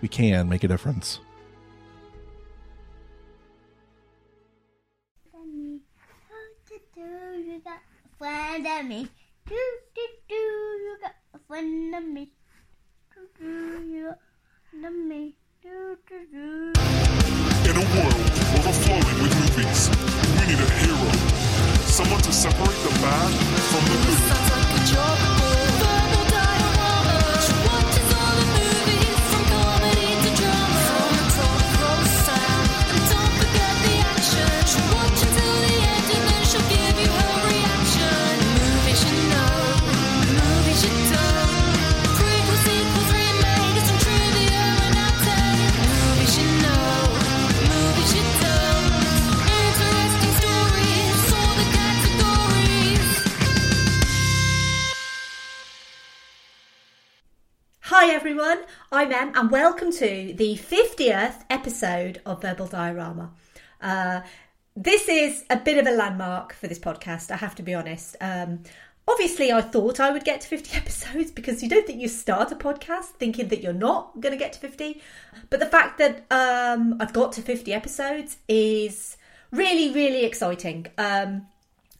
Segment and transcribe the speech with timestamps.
[0.00, 1.20] we can make a difference.
[7.50, 9.08] You got a friend of me.
[9.48, 9.56] Do,
[9.94, 12.32] do, do, you got a friend of me.
[13.14, 14.14] Do, do, you
[14.80, 15.36] got a me.
[15.62, 16.72] Do, do, do.
[17.68, 19.88] In a world overflowing with movies,
[20.38, 21.10] we need a hero.
[21.86, 23.32] Someone to separate the bad
[23.70, 23.96] from the
[25.36, 25.49] good.
[58.20, 63.30] Everyone, I'm Em, and welcome to the 50th episode of Verbal Diorama.
[63.80, 64.20] Uh,
[64.76, 68.16] this is a bit of a landmark for this podcast, I have to be honest.
[68.20, 68.64] Um,
[69.08, 72.52] obviously, I thought I would get to 50 episodes because you don't think you start
[72.52, 75.00] a podcast thinking that you're not going to get to 50.
[75.48, 79.16] But the fact that um, I've got to 50 episodes is
[79.50, 80.88] really, really exciting.
[80.98, 81.46] Um,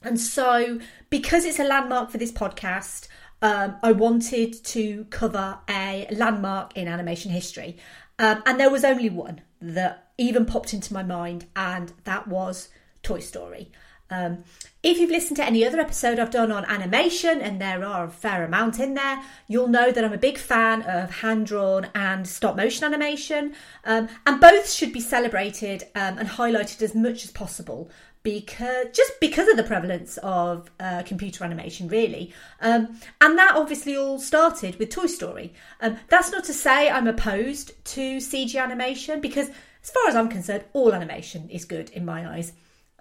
[0.03, 0.79] and so,
[1.09, 3.07] because it's a landmark for this podcast,
[3.41, 7.77] um, I wanted to cover a landmark in animation history.
[8.19, 12.69] Um, and there was only one that even popped into my mind, and that was
[13.01, 13.71] Toy Story.
[14.11, 14.43] Um,
[14.83, 18.11] if you've listened to any other episode I've done on animation, and there are a
[18.11, 22.27] fair amount in there, you'll know that I'm a big fan of hand drawn and
[22.27, 27.31] stop motion animation, um, and both should be celebrated um, and highlighted as much as
[27.31, 27.89] possible
[28.23, 33.97] because just because of the prevalence of uh, computer animation, really, um, and that obviously
[33.97, 35.53] all started with Toy Story.
[35.81, 40.29] Um, that's not to say I'm opposed to CG animation because, as far as I'm
[40.29, 42.53] concerned, all animation is good in my eyes.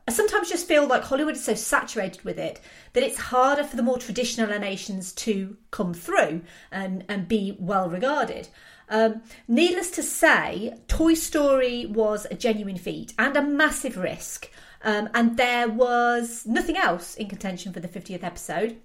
[0.08, 2.60] I sometimes just feel like Hollywood is so saturated with it
[2.94, 6.42] that it's harder for the more traditional animations to come through
[6.72, 8.48] and, and be well regarded.
[8.88, 14.50] Um, needless to say, Toy Story was a genuine feat and a massive risk.
[14.82, 18.78] Um, and there was nothing else in contention for the 50th episode.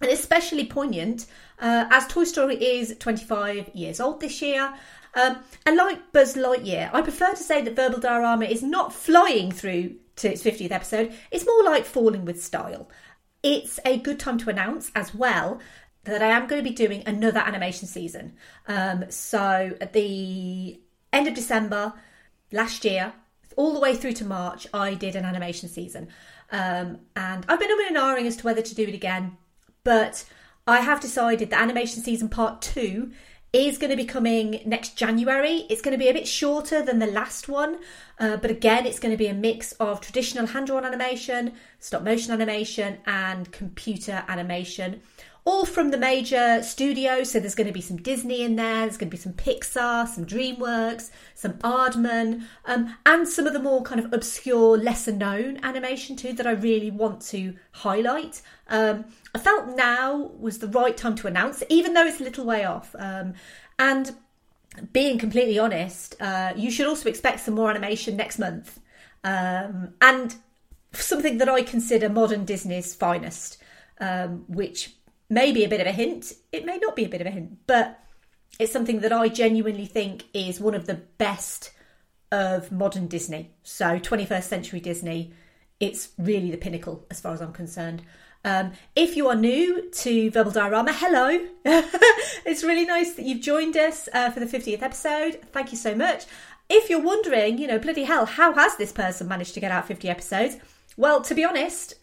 [0.00, 1.26] And especially poignant
[1.58, 4.74] uh, as Toy Story is 25 years old this year.
[5.14, 9.50] Um, and like Buzz Lightyear, I prefer to say that Verbal Diorama is not flying
[9.50, 12.88] through to its 50th episode, it's more like falling with style.
[13.42, 15.60] It's a good time to announce as well
[16.04, 18.34] that I am going to be doing another animation season.
[18.66, 20.80] Um, so at the
[21.12, 21.94] end of December
[22.52, 23.12] last year,
[23.56, 26.08] all the way through to March, I did an animation season.
[26.52, 29.36] Um, and I've been umming and ahhing as to whether to do it again,
[29.82, 30.24] but
[30.66, 33.12] I have decided that animation season part two
[33.52, 35.66] is going to be coming next January.
[35.70, 37.78] It's going to be a bit shorter than the last one,
[38.18, 42.02] uh, but again, it's going to be a mix of traditional hand drawn animation, stop
[42.02, 45.00] motion animation, and computer animation.
[45.48, 48.96] All from the major studios, so there's going to be some Disney in there, there's
[48.96, 53.80] going to be some Pixar, some DreamWorks, some Aardman, um, and some of the more
[53.82, 58.42] kind of obscure, lesser known animation too that I really want to highlight.
[58.66, 59.04] Um,
[59.36, 62.64] I felt now was the right time to announce, even though it's a little way
[62.64, 62.96] off.
[62.98, 63.34] Um,
[63.78, 64.16] and
[64.92, 68.80] being completely honest, uh, you should also expect some more animation next month.
[69.22, 70.34] Um, and
[70.90, 73.58] something that I consider modern Disney's finest,
[74.00, 74.95] um, which
[75.28, 77.30] may be a bit of a hint, it may not be a bit of a
[77.30, 78.00] hint, but
[78.58, 81.72] it's something that I genuinely think is one of the best
[82.32, 83.50] of modern Disney.
[83.62, 85.32] So, 21st century Disney,
[85.80, 88.02] it's really the pinnacle as far as I'm concerned.
[88.44, 91.46] Um, if you are new to Verbal Diorama, hello.
[92.44, 95.40] it's really nice that you've joined us uh, for the 50th episode.
[95.52, 96.26] Thank you so much.
[96.68, 99.86] if you're wondering, you know, bloody hell, how has this person managed to get out
[99.86, 100.56] 50 episodes?
[100.96, 101.94] Well, to be honest,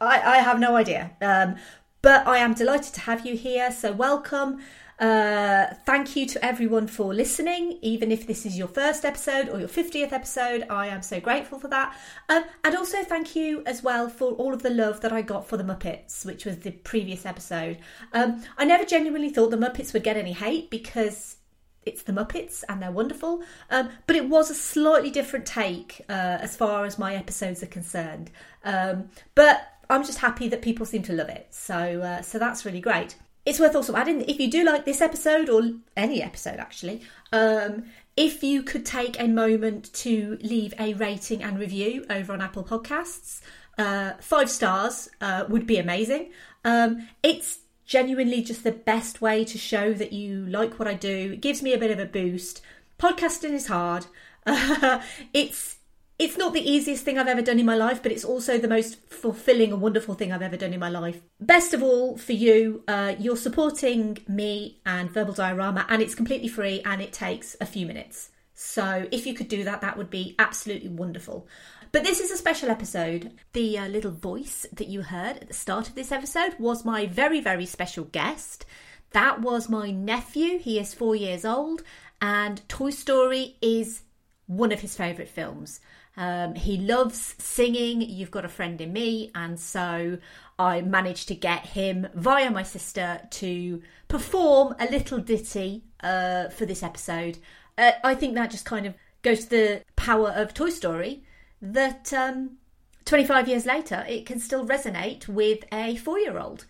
[0.00, 1.10] I, I have no idea.
[1.20, 1.56] Um,
[2.04, 3.72] but I am delighted to have you here.
[3.72, 4.60] So, welcome.
[5.00, 9.58] Uh, thank you to everyone for listening, even if this is your first episode or
[9.58, 10.66] your 50th episode.
[10.68, 11.96] I am so grateful for that.
[12.28, 15.48] Um, and also, thank you as well for all of the love that I got
[15.48, 17.78] for the Muppets, which was the previous episode.
[18.12, 21.38] Um, I never genuinely thought the Muppets would get any hate because
[21.86, 23.42] it's the Muppets and they're wonderful.
[23.70, 27.66] Um, but it was a slightly different take uh, as far as my episodes are
[27.66, 28.30] concerned.
[28.62, 31.46] Um, but I'm just happy that people seem to love it.
[31.50, 33.14] So uh, so that's really great.
[33.46, 35.62] It's worth also adding if you do like this episode or
[35.96, 37.02] any episode actually,
[37.32, 37.84] um,
[38.16, 42.64] if you could take a moment to leave a rating and review over on Apple
[42.64, 43.40] Podcasts,
[43.78, 46.32] uh, five stars uh, would be amazing.
[46.64, 51.32] Um, it's genuinely just the best way to show that you like what I do.
[51.34, 52.62] It gives me a bit of a boost.
[52.98, 54.06] Podcasting is hard.
[55.32, 55.76] it's
[56.18, 58.68] it's not the easiest thing I've ever done in my life, but it's also the
[58.68, 61.20] most fulfilling and wonderful thing I've ever done in my life.
[61.40, 66.48] Best of all, for you, uh, you're supporting me and Verbal Diorama, and it's completely
[66.48, 68.30] free and it takes a few minutes.
[68.54, 71.48] So if you could do that, that would be absolutely wonderful.
[71.90, 73.32] But this is a special episode.
[73.52, 77.06] The uh, little voice that you heard at the start of this episode was my
[77.06, 78.64] very, very special guest.
[79.10, 80.58] That was my nephew.
[80.58, 81.82] He is four years old,
[82.20, 84.02] and Toy Story is
[84.46, 85.80] one of his favourite films.
[86.16, 88.00] Um, he loves singing.
[88.00, 90.18] You've got a friend in me, and so
[90.58, 96.66] I managed to get him via my sister to perform a little ditty uh, for
[96.66, 97.38] this episode.
[97.76, 101.24] Uh, I think that just kind of goes to the power of Toy Story
[101.60, 102.58] that um,
[103.04, 106.66] 25 years later it can still resonate with a four year old.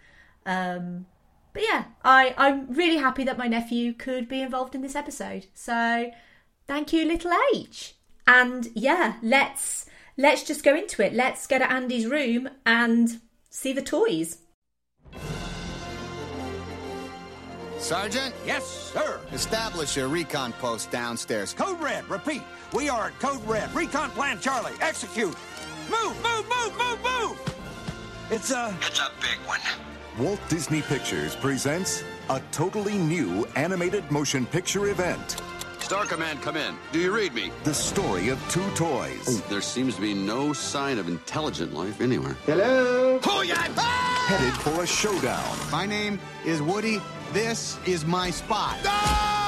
[0.46, 1.06] Um,
[1.52, 5.46] but yeah, I, I'm really happy that my nephew could be involved in this episode.
[5.55, 6.11] So
[6.67, 7.94] thank you, little H.
[8.26, 9.86] And yeah, let's
[10.16, 11.12] let's just go into it.
[11.12, 14.38] Let's go to Andy's room and see the toys.
[17.78, 19.20] Sergeant, Yes, sir.
[19.32, 21.52] establish a recon post downstairs.
[21.52, 22.40] Code Red, repeat.
[22.72, 23.74] We are at Code Red.
[23.74, 24.72] Recon Plan Charlie.
[24.80, 25.36] Execute.
[25.90, 27.54] Move, move, move, move, move.
[28.30, 28.74] It's a.
[28.80, 29.60] It's a big one.
[30.18, 35.42] Walt Disney Pictures presents a totally new animated motion picture event.
[35.84, 36.75] Star Command, come in.
[36.92, 37.52] Do you read me?
[37.64, 42.38] The story of two toys There seems to be no sign of intelligent life anywhere.
[42.46, 43.19] Hello!
[43.19, 43.75] Hooyay!
[43.76, 44.25] Ah!
[44.26, 45.58] Headed for a showdown.
[45.70, 47.02] My name is Woody.
[47.34, 48.78] This is my spot.
[48.86, 49.44] Ah!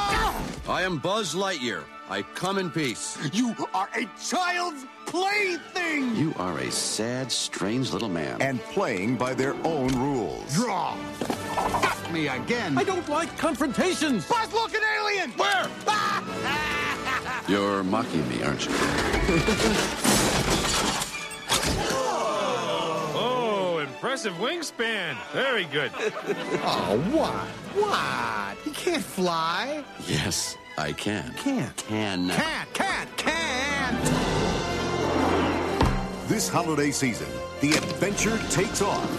[0.68, 1.84] I am Buzz Lightyear.
[2.10, 3.16] I come in peace.
[3.32, 6.16] You are a child's plaything.
[6.16, 8.42] You are a sad, strange little man.
[8.42, 10.52] and playing by their own rules.
[10.54, 10.96] Draw.
[10.96, 12.76] Fuck me again.
[12.76, 14.26] I don't like confrontations.
[14.26, 15.30] Buzz look, looking alien.
[15.32, 15.70] Where?
[17.48, 18.72] You're mocking me, aren't you?
[24.06, 25.16] Impressive wingspan.
[25.32, 25.90] Very good.
[26.62, 27.48] Oh, what?
[27.74, 28.56] What?
[28.64, 29.82] He can't fly.
[30.06, 31.34] Yes, I can.
[31.34, 31.76] Can't.
[31.76, 32.28] Can.
[32.28, 34.04] Can't, can't, can't.
[36.28, 37.26] This holiday season,
[37.60, 39.10] the adventure takes off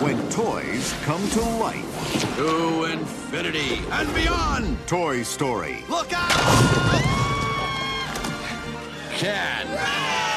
[0.00, 2.36] when toys come to life.
[2.36, 4.78] To infinity and beyond.
[4.86, 5.84] Toy Story.
[5.90, 6.32] Look out!
[9.12, 10.35] Can.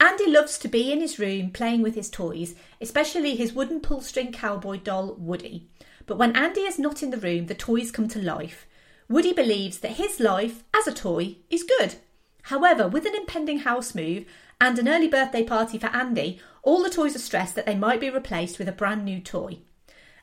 [0.00, 4.00] Andy loves to be in his room playing with his toys, especially his wooden pull
[4.00, 5.68] string cowboy doll, Woody.
[6.06, 8.66] But when Andy is not in the room, the toys come to life.
[9.10, 11.96] Woody believes that his life as a toy is good.
[12.44, 14.24] However, with an impending house move
[14.58, 18.00] and an early birthday party for Andy, all the toys are stressed that they might
[18.00, 19.58] be replaced with a brand new toy.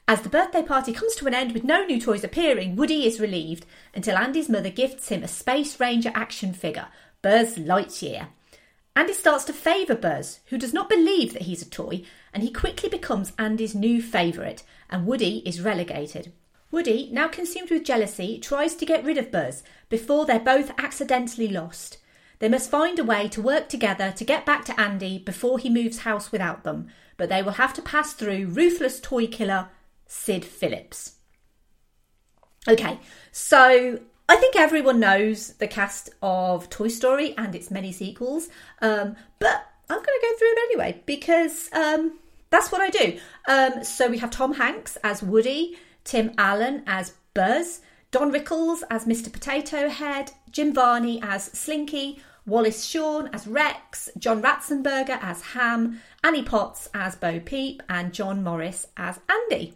[0.08, 3.20] As the birthday party comes to an end with no new toys appearing, Woody is
[3.20, 6.88] relieved until Andy's mother gifts him a Space Ranger action figure,
[7.22, 8.30] Buzz Lightyear.
[8.98, 12.02] Andy starts to favour Buzz, who does not believe that he's a toy,
[12.34, 16.32] and he quickly becomes Andy's new favourite, and Woody is relegated.
[16.72, 21.48] Woody, now consumed with jealousy, tries to get rid of Buzz before they're both accidentally
[21.48, 22.00] lost.
[22.40, 25.70] They must find a way to work together to get back to Andy before he
[25.70, 26.88] moves house without them,
[27.18, 29.70] but they will have to pass through ruthless toy killer
[30.08, 31.18] Sid Phillips.
[32.68, 32.98] Okay,
[33.32, 38.50] so I think everyone knows the cast of Toy Story and its many sequels,
[38.82, 42.20] um, but I'm going to go through it anyway because um,
[42.50, 43.20] that's what I do.
[43.48, 47.82] Um, so we have Tom Hanks as Woody, Tim Allen as Buzz,
[48.12, 49.32] Don Rickles as Mr.
[49.32, 56.44] Potato Head, Jim Varney as Slinky, Wallace Shawn as Rex, John Ratzenberger as Ham, Annie
[56.44, 59.74] Potts as Bo Peep, and John Morris as Andy.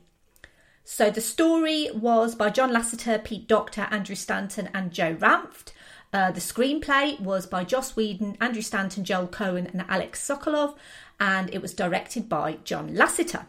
[0.93, 5.71] So the story was by John Lasseter, Pete Docter, Andrew Stanton, and Joe Ranft.
[6.11, 10.75] Uh, the screenplay was by Joss Whedon, Andrew Stanton, Joel Cohen, and Alex Sokolov,
[11.17, 13.45] and it was directed by John Lasseter.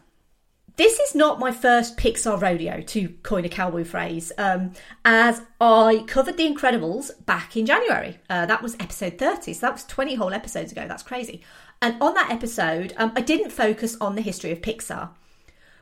[0.76, 4.72] This is not my first Pixar rodeo, to coin a cowboy phrase, um,
[5.04, 8.20] as I covered The Incredibles back in January.
[8.30, 10.87] Uh, that was episode 30, so that was 20 whole episodes ago.
[10.87, 11.42] That's crazy.
[11.82, 15.11] And on that episode, um, I didn't focus on the history of Pixar.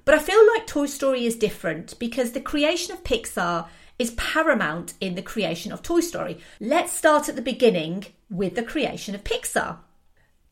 [0.05, 4.95] But I feel like Toy Story is different because the creation of Pixar is paramount
[5.01, 6.39] in the creation of Toy Story.
[6.59, 9.79] Let's start at the beginning with the creation of Pixar.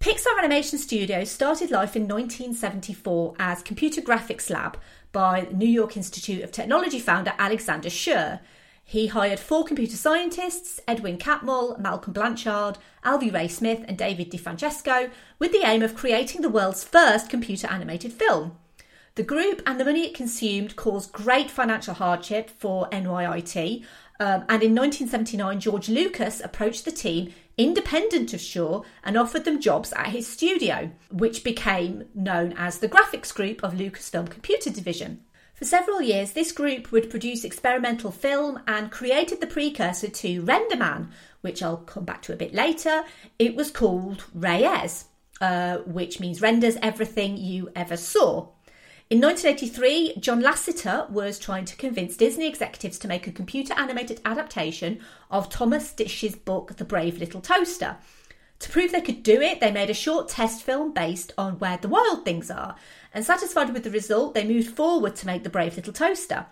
[0.00, 4.78] Pixar Animation Studios started life in 1974 as Computer Graphics Lab
[5.12, 8.40] by New York Institute of Technology founder Alexander Schure.
[8.84, 15.10] He hired four computer scientists, Edwin Catmull, Malcolm Blanchard, Alvy Ray Smith, and David DeFrancesco,
[15.38, 18.56] with the aim of creating the world's first computer animated film.
[19.18, 23.82] The group and the money it consumed caused great financial hardship for NYIT.
[24.20, 29.60] Um, and in 1979, George Lucas approached the team, independent of Shaw, and offered them
[29.60, 35.25] jobs at his studio, which became known as the Graphics Group of Lucasfilm Computer Division.
[35.52, 41.08] For several years, this group would produce experimental film and created the precursor to RenderMan,
[41.40, 43.02] which I'll come back to a bit later.
[43.37, 45.06] It was called Reyes,
[45.40, 48.50] uh, which means renders everything you ever saw.
[49.10, 54.20] In 1983, John Lasseter was trying to convince Disney executives to make a computer animated
[54.22, 55.00] adaptation
[55.30, 57.96] of Thomas Disch's book The Brave Little Toaster.
[58.58, 61.78] To prove they could do it, they made a short test film based on Where
[61.78, 62.76] the Wild Things Are,
[63.14, 66.44] and satisfied with the result, they moved forward to make The Brave Little Toaster.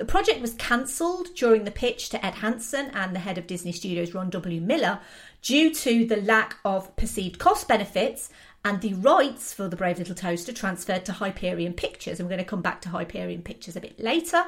[0.00, 3.72] The project was cancelled during the pitch to Ed Hansen and the head of Disney
[3.72, 4.58] Studios, Ron W.
[4.58, 5.00] Miller,
[5.42, 8.30] due to the lack of perceived cost benefits
[8.64, 12.20] and the rights for the Brave Little Toaster transferred to Hyperion Pictures.
[12.20, 14.44] And we're going to come back to Hyperion Pictures a bit later.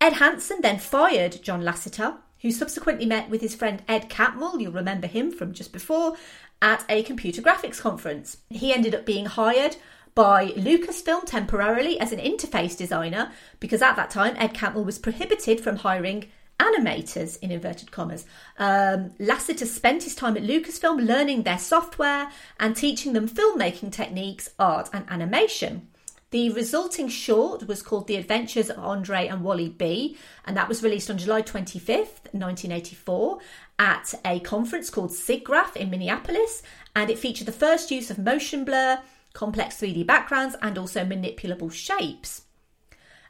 [0.00, 4.72] Ed Hansen then fired John Lasseter, who subsequently met with his friend Ed Catmull, you'll
[4.72, 6.16] remember him from just before,
[6.62, 8.38] at a computer graphics conference.
[8.48, 9.76] He ended up being hired
[10.14, 15.60] by Lucasfilm temporarily as an interface designer because at that time Ed Catmull was prohibited
[15.60, 18.24] from hiring animators in inverted commas.
[18.58, 24.50] Um, Lasseter spent his time at Lucasfilm learning their software and teaching them filmmaking techniques,
[24.58, 25.88] art, and animation.
[26.30, 30.82] The resulting short was called The Adventures of Andre and Wally B, and that was
[30.82, 33.38] released on July 25th, 1984,
[33.78, 36.62] at a conference called SIGGRAPH in Minneapolis,
[36.94, 39.00] and it featured the first use of motion blur,
[39.32, 42.42] complex 3D backgrounds, and also manipulable shapes.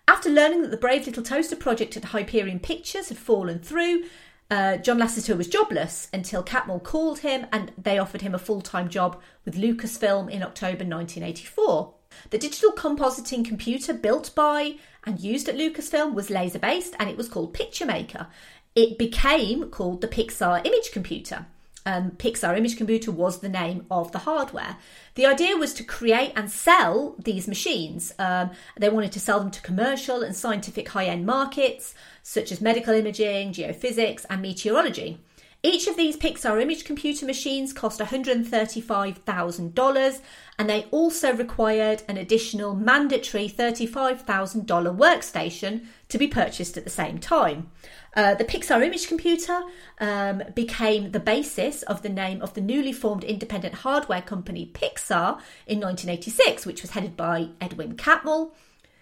[0.09, 4.05] After learning that the Brave Little Toaster project at Hyperion Pictures had fallen through,
[4.51, 8.63] uh, John Lasseter was jobless until Catmull called him and they offered him a full
[8.63, 11.93] time job with Lucasfilm in October 1984.
[12.31, 17.19] The digital compositing computer built by and used at Lucasfilm was laser based and it
[17.19, 18.29] was called Picturemaker.
[18.75, 21.45] It became called the Pixar Image Computer.
[21.89, 24.77] Um, Pixar Image Computer was the name of the hardware.
[25.15, 28.13] The idea was to create and sell these machines.
[28.19, 32.61] Um, they wanted to sell them to commercial and scientific high end markets, such as
[32.61, 35.17] medical imaging, geophysics, and meteorology.
[35.63, 40.21] Each of these Pixar image computer machines cost $135,000
[40.59, 47.19] and they also required an additional mandatory $35,000 workstation to be purchased at the same
[47.19, 47.71] time.
[48.17, 49.63] Uh, the Pixar image computer
[50.01, 55.41] um, became the basis of the name of the newly formed independent hardware company Pixar
[55.67, 58.51] in 1986, which was headed by Edwin Catmull.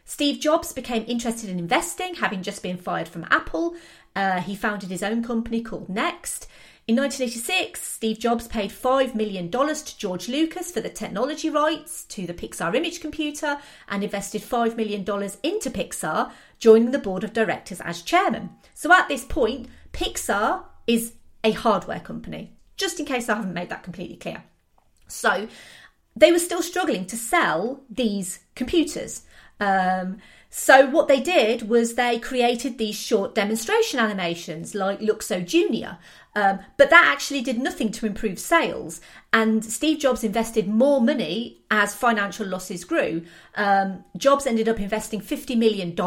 [0.05, 3.75] Steve Jobs became interested in investing, having just been fired from Apple.
[4.15, 6.47] Uh, he founded his own company called Next.
[6.89, 12.29] In 1986, Steve Jobs paid $5 million to George Lucas for the technology rights to
[12.29, 15.01] the Pixar image computer and invested $5 million
[15.43, 18.51] into Pixar, joining the board of directors as chairman.
[18.73, 23.71] So at this point, Pixar is a hardware company, just in case I haven't made
[23.71, 24.45] that completely clear.
[25.09, 25.49] So
[26.15, 29.23] they were still struggling to sell these computers.
[29.59, 30.19] Um,
[30.51, 35.99] so what they did was they created these short demonstration animations like Luxo Junior,
[36.37, 39.01] um, but that actually did nothing to improve sales.
[39.33, 43.23] And Steve Jobs invested more money as financial losses grew.
[43.55, 45.99] Um, Jobs ended up investing $50 million.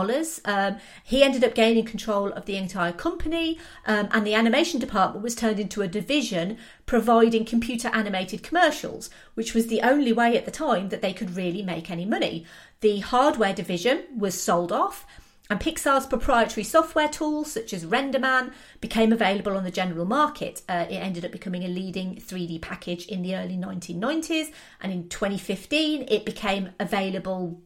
[0.45, 3.57] Um, he ended up gaining control of the entire company,
[3.87, 9.55] um, and the animation department was turned into a division providing computer animated commercials, which
[9.55, 12.45] was the only way at the time that they could really make any money.
[12.81, 15.07] The hardware division was sold off.
[15.51, 20.61] And Pixar's proprietary software tools, such as RenderMan, became available on the general market.
[20.69, 25.09] Uh, it ended up becoming a leading 3D package in the early 1990s, and in
[25.09, 27.59] 2015, it became available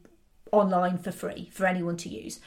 [0.53, 2.39] online for free for anyone to use.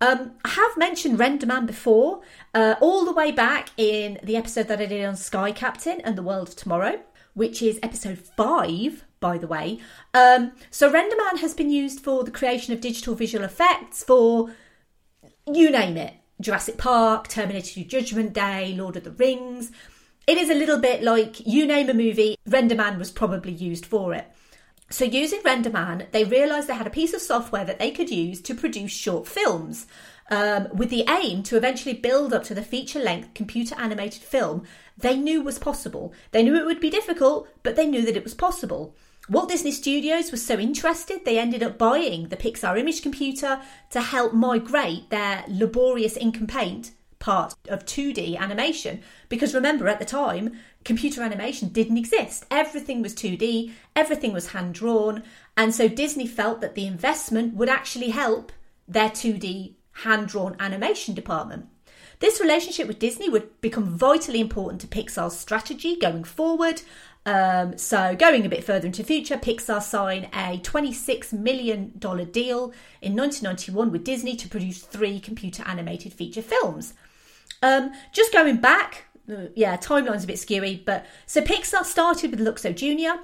[0.00, 4.80] Um, I have mentioned Renderman before, uh, all the way back in the episode that
[4.80, 7.00] I did on Sky Captain and the World of Tomorrow,
[7.34, 9.78] which is episode five, by the way.
[10.14, 14.50] Um, so Renderman has been used for the creation of digital visual effects for
[15.54, 19.70] you name it Jurassic Park, Terminator 2 Judgment Day, Lord of the Rings.
[20.26, 24.14] It is a little bit like you name a movie, Renderman was probably used for
[24.14, 24.30] it.
[24.90, 28.40] So, using Renderman, they realised they had a piece of software that they could use
[28.42, 29.86] to produce short films,
[30.30, 34.64] um, with the aim to eventually build up to the feature length computer animated film
[35.00, 36.12] they knew was possible.
[36.32, 38.94] They knew it would be difficult, but they knew that it was possible.
[39.30, 44.00] Walt Disney Studios was so interested, they ended up buying the Pixar image computer to
[44.00, 49.00] help migrate their laborious ink and paint part of 2D animation.
[49.28, 52.44] Because remember, at the time, computer animation didn't exist.
[52.50, 55.22] Everything was 2D, everything was hand drawn.
[55.56, 58.50] And so Disney felt that the investment would actually help
[58.88, 61.68] their 2D hand drawn animation department.
[62.20, 66.82] This relationship with Disney would become vitally important to Pixar's strategy going forward.
[67.26, 72.72] Um, so, going a bit further into future, Pixar signed a $26 million deal
[73.02, 76.94] in 1991 with Disney to produce three computer animated feature films.
[77.62, 82.40] Um, just going back, uh, yeah, timeline's a bit skewy, but so Pixar started with
[82.40, 83.20] Luxo Jr.,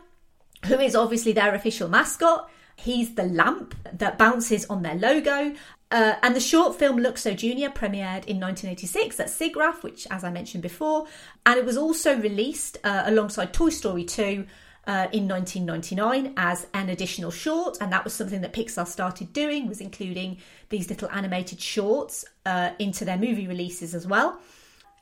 [0.67, 2.51] who is obviously their official mascot.
[2.77, 5.55] He's the lamp that bounces on their logo.
[5.91, 7.71] Uh, and the short film Luxo Jr.
[7.71, 11.07] premiered in 1986 at SIGGRAPH, which, as I mentioned before,
[11.45, 14.47] and it was also released uh, alongside Toy Story 2
[14.87, 19.69] uh, in 1999 as an additional short, and that was something that Pixar started doing,
[19.69, 20.39] was including
[20.71, 24.41] these little animated shorts uh, into their movie releases as well.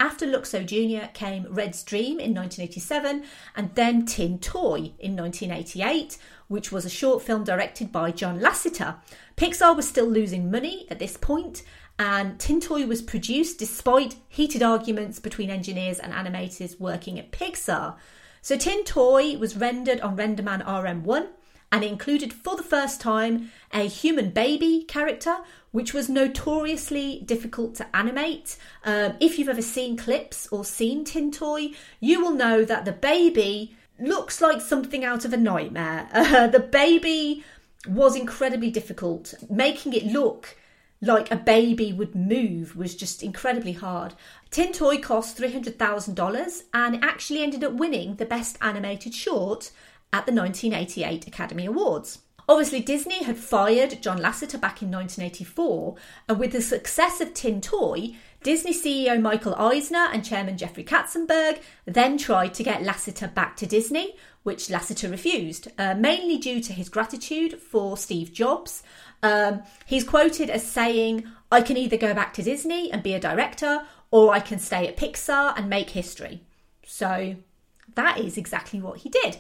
[0.01, 1.07] After Luxo Jr.
[1.15, 3.25] came Red's Dream in 1987
[3.57, 8.97] and then Tin Toy in 1988, which was a short film directed by John Lasseter.
[9.37, 11.63] Pixar was still losing money at this point,
[11.99, 17.97] and Tin Toy was produced despite heated arguments between engineers and animators working at Pixar.
[18.43, 21.29] So Tin Toy was rendered on Renderman RM1
[21.73, 25.39] and included for the first time a human baby character,
[25.73, 28.57] which was notoriously difficult to animate.
[28.85, 32.93] Um, if you've ever seen clips or seen Tin Toy, you will know that the
[32.93, 36.09] baby looks like something out of a nightmare.
[36.15, 37.45] Uh, the baby
[37.87, 39.35] was incredibly difficult.
[39.49, 40.57] Making it look
[41.01, 44.15] like a baby would move was just incredibly hard.
[44.51, 49.71] Tin Toy cost $300,000 and actually ended up winning the Best Animated Short
[50.13, 52.21] at the 1988 Academy Awards.
[52.49, 55.97] Obviously, Disney had fired John Lasseter back in 1984,
[56.29, 61.61] and with the success of Tin Toy, Disney CEO Michael Eisner and Chairman Jeffrey Katzenberg
[61.87, 66.75] then tried to get Lasseter back to Disney, which Lasseter refused, uh, mainly due to
[66.75, 68.83] his gratitude for Steve Jobs.
[69.23, 73.19] Um, he's quoted as saying, I can either go back to Disney and be a
[73.19, 76.43] director, or I can stay at Pixar and make history.
[76.85, 77.37] So
[77.95, 79.39] that is exactly what he did.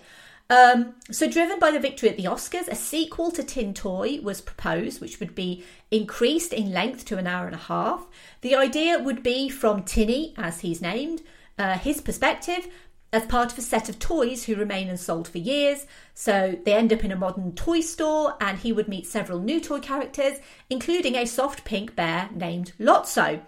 [0.50, 4.42] Um, so, driven by the victory at the Oscars, a sequel to Tin Toy was
[4.42, 8.06] proposed, which would be increased in length to an hour and a half.
[8.42, 11.22] The idea would be from Tinny, as he's named,
[11.58, 12.68] uh, his perspective,
[13.10, 15.86] as part of a set of toys who remain unsold for years.
[16.12, 19.60] So, they end up in a modern toy store, and he would meet several new
[19.60, 23.40] toy characters, including a soft pink bear named Lotso.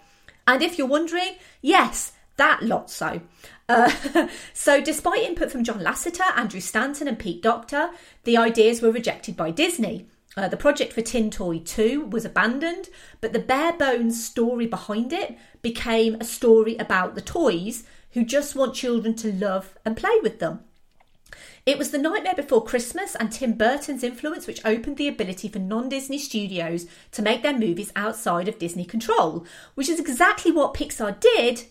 [0.47, 3.21] And if you're wondering, yes, that Lotso.
[3.69, 7.91] Uh, so, despite input from John Lasseter, Andrew Stanton, and Pete Docter,
[8.25, 10.07] the ideas were rejected by Disney.
[10.37, 15.13] Uh, the project for Tin Toy 2 was abandoned, but the bare bones story behind
[15.13, 20.19] it became a story about the toys who just want children to love and play
[20.23, 20.61] with them.
[21.65, 25.59] It was The Nightmare Before Christmas and Tim Burton's influence which opened the ability for
[25.59, 30.75] non Disney studios to make their movies outside of Disney control, which is exactly what
[30.75, 31.65] Pixar did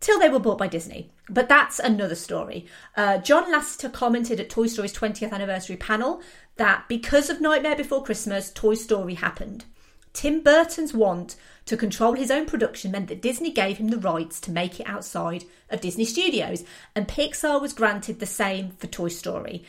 [0.00, 1.10] till they were bought by Disney.
[1.28, 2.66] But that's another story.
[2.96, 6.20] Uh, John Lasseter commented at Toy Story's 20th anniversary panel
[6.56, 9.64] that because of Nightmare Before Christmas, Toy Story happened.
[10.12, 14.40] Tim Burton's want to control his own production meant that Disney gave him the rights
[14.40, 19.08] to make it outside of Disney Studios, and Pixar was granted the same for Toy
[19.08, 19.64] Story.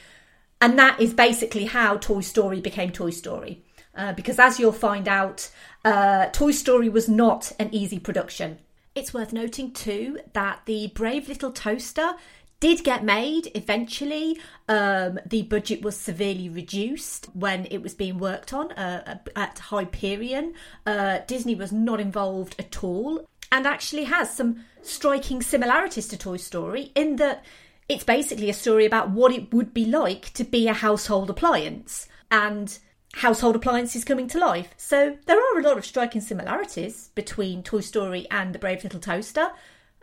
[0.61, 3.63] And that is basically how Toy Story became Toy Story.
[3.95, 5.49] Uh, because as you'll find out,
[5.83, 8.59] uh, Toy Story was not an easy production.
[8.97, 12.15] It's worth noting too that the Brave Little Toaster
[12.59, 14.39] did get made eventually.
[14.67, 20.55] Um, the budget was severely reduced when it was being worked on uh, at Hyperion.
[20.83, 26.37] Uh, Disney was not involved at all and actually has some striking similarities to Toy
[26.37, 27.45] Story in that
[27.87, 32.07] it's basically a story about what it would be like to be a household appliance.
[32.31, 32.75] And
[33.17, 34.73] household appliances coming to life.
[34.77, 38.99] So there are a lot of striking similarities between Toy Story and The Brave Little
[38.99, 39.49] Toaster,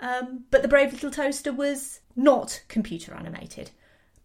[0.01, 3.71] um, but The Brave Little Toaster was not computer animated.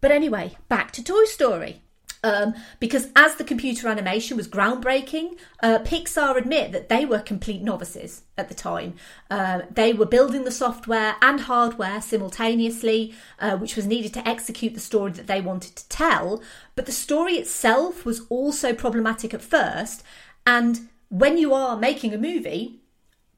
[0.00, 1.82] But anyway, back to Toy Story.
[2.22, 7.62] Um, because as the computer animation was groundbreaking, uh, Pixar admit that they were complete
[7.62, 8.94] novices at the time.
[9.30, 14.74] Uh, they were building the software and hardware simultaneously, uh, which was needed to execute
[14.74, 16.42] the story that they wanted to tell.
[16.74, 20.02] But the story itself was also problematic at first.
[20.46, 22.80] And when you are making a movie,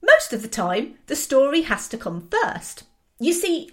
[0.02, 2.82] most of the time, the story has to come first.
[3.20, 3.70] You see,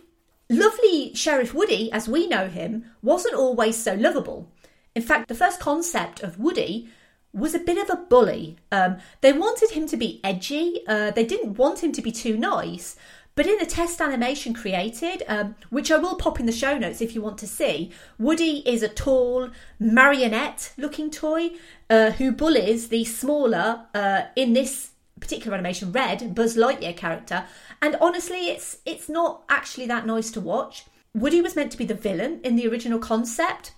[0.49, 4.51] lovely Sheriff Woody, as we know him, wasn't always so lovable.
[4.95, 6.89] In fact, the first concept of Woody
[7.31, 8.57] was a bit of a bully.
[8.71, 12.37] Um, they wanted him to be edgy, uh, they didn't want him to be too
[12.37, 12.95] nice.
[13.35, 16.99] But in the test animation created, um, which I will pop in the show notes
[16.99, 19.49] if you want to see, Woody is a tall
[19.79, 21.51] marionette looking toy
[21.89, 27.45] uh, who bullies the smaller, uh, in this particular animation, Red, Buzz Lightyear character.
[27.81, 30.85] And honestly, it's it's not actually that nice to watch.
[31.13, 33.71] Woody was meant to be the villain in the original concept,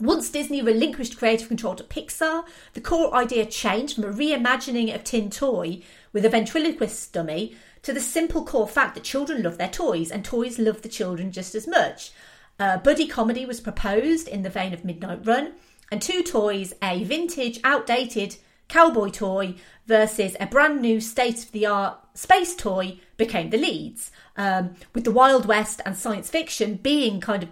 [0.00, 5.04] once Disney relinquished creative control to Pixar, the core idea changed from a reimagining of
[5.04, 5.82] Tin Toy
[6.12, 10.24] with a ventriloquist dummy to the simple core fact that children love their toys and
[10.24, 12.12] toys love the children just as much.
[12.58, 15.52] Buddy comedy was proposed in the vein of Midnight Run,
[15.90, 18.36] and two toys, a vintage, outdated
[18.68, 19.54] cowboy toy
[19.86, 25.04] versus a brand new state of the art space toy, became the leads, um, with
[25.04, 27.48] the Wild West and science fiction being kind of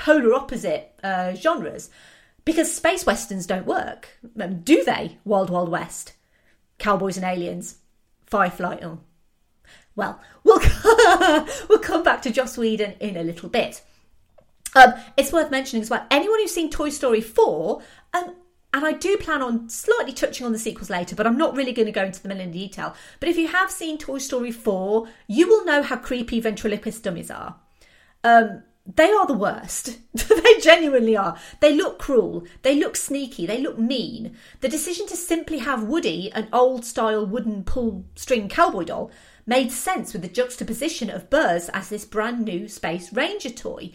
[0.00, 1.90] polar opposite uh, genres
[2.44, 4.08] because space westerns don't work,
[4.64, 5.18] do they?
[5.24, 6.14] Wild Wild West,
[6.78, 7.76] cowboys and aliens,
[8.26, 8.78] Firefly.
[8.82, 9.00] Oh.
[9.96, 10.60] Well, we'll
[11.68, 13.82] we'll come back to Joss Whedon in a little bit.
[14.74, 16.06] Um, it's worth mentioning as well.
[16.10, 17.82] Anyone who's seen Toy Story four,
[18.14, 18.36] um,
[18.72, 21.72] and I do plan on slightly touching on the sequels later, but I'm not really
[21.72, 22.94] going to go into them in detail.
[23.18, 27.30] But if you have seen Toy Story four, you will know how creepy ventriloquist dummies
[27.30, 27.56] are.
[28.22, 28.62] Um,
[28.96, 29.98] they are the worst.
[30.14, 31.38] they genuinely are.
[31.60, 32.44] They look cruel.
[32.62, 33.46] They look sneaky.
[33.46, 34.36] They look mean.
[34.60, 39.10] The decision to simply have Woody, an old style wooden pull string cowboy doll,
[39.46, 43.92] made sense with the juxtaposition of Buzz as this brand new Space Ranger toy.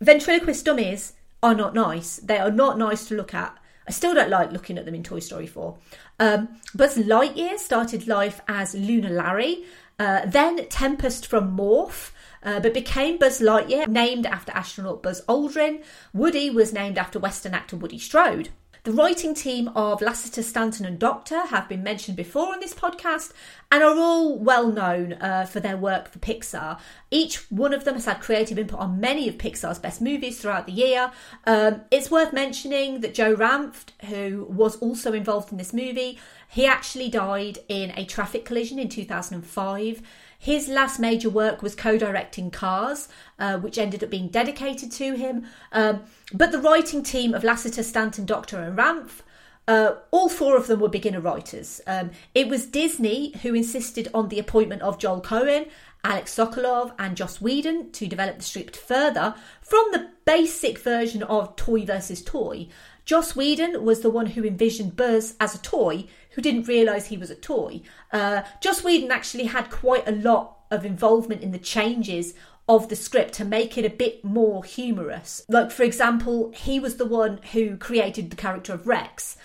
[0.00, 2.16] Ventriloquist dummies are not nice.
[2.16, 3.56] They are not nice to look at.
[3.86, 5.76] I still don't like looking at them in Toy Story 4.
[6.20, 9.64] Um, Buzz Lightyear started life as Lunar Larry,
[9.98, 12.10] uh, then Tempus from Morph,
[12.42, 15.82] uh, but became Buzz Lightyear, named after astronaut Buzz Aldrin.
[16.12, 18.50] Woody was named after Western actor Woody Strode.
[18.88, 23.32] The writing team of Lasseter, Stanton, and Docter have been mentioned before on this podcast
[23.70, 26.80] and are all well known uh, for their work for Pixar.
[27.10, 30.64] Each one of them has had creative input on many of Pixar's best movies throughout
[30.64, 31.12] the year.
[31.44, 36.64] Um, it's worth mentioning that Joe Ranft, who was also involved in this movie, he
[36.64, 40.02] actually died in a traffic collision in 2005.
[40.38, 45.14] His last major work was co directing Cars, uh, which ended up being dedicated to
[45.16, 45.46] him.
[45.72, 49.22] Um, but the writing team of Lasseter, Stanton, Docter, and Ranft,
[49.66, 51.80] uh, all four of them were beginner writers.
[51.86, 55.66] Um, it was Disney who insisted on the appointment of Joel Cohen,
[56.04, 61.56] Alex Sokolov, and Joss Whedon to develop the script further from the basic version of
[61.56, 62.68] Toy versus Toy.
[63.04, 66.04] Joss Whedon was the one who envisioned Buzz as a toy
[66.38, 67.80] who didn't realise he was a toy.
[68.12, 72.32] Uh, Joss Whedon actually had quite a lot of involvement in the changes
[72.68, 75.42] of the script to make it a bit more humorous.
[75.48, 79.36] Like, for example, he was the one who created the character of Rex.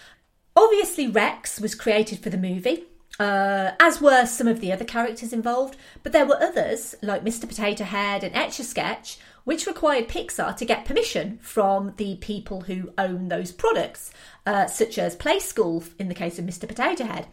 [0.55, 2.83] Obviously, Rex was created for the movie.
[3.19, 7.47] Uh, as were some of the other characters involved, but there were others, like Mr.
[7.47, 12.61] Potato Head and Etch a Sketch, which required Pixar to get permission from the people
[12.61, 14.11] who own those products,
[14.45, 16.67] uh, such as Playskool in the case of Mr.
[16.67, 17.27] Potato Head.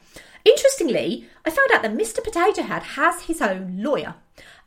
[0.44, 2.22] Interestingly, I found out that Mr.
[2.22, 4.14] Potato Head has his own lawyer.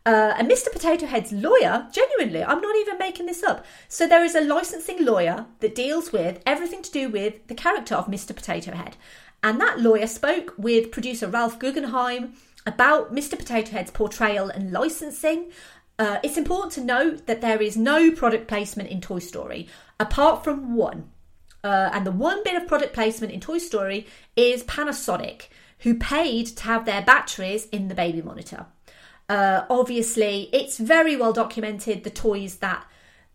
[0.06, 0.72] Uh, and Mr.
[0.72, 3.66] Potato Head's lawyer, genuinely, I'm not even making this up.
[3.88, 7.96] So there is a licensing lawyer that deals with everything to do with the character
[7.96, 8.36] of Mr.
[8.36, 8.98] Potato Head.
[9.42, 12.34] And that lawyer spoke with producer Ralph Guggenheim
[12.66, 13.38] about Mr.
[13.38, 15.52] Potato Head's portrayal and licensing.
[16.00, 19.68] Uh, it's important to note that there is no product placement in Toy Story,
[20.00, 21.10] apart from one.
[21.64, 25.48] Uh, and the one bit of product placement in Toy Story is Panasonic,
[25.80, 28.66] who paid to have their batteries in the baby monitor.
[29.30, 32.86] Uh, obviously, it's very well documented the toys that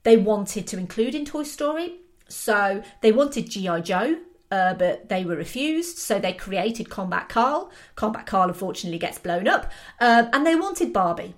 [0.02, 2.00] they wanted to include in Toy Story.
[2.28, 3.80] So they wanted G.I.
[3.80, 4.18] Joe,
[4.50, 5.98] uh, but they were refused.
[5.98, 7.70] So they created Combat Carl.
[7.94, 9.70] Combat Carl unfortunately gets blown up.
[10.00, 11.34] Um, and they wanted Barbie.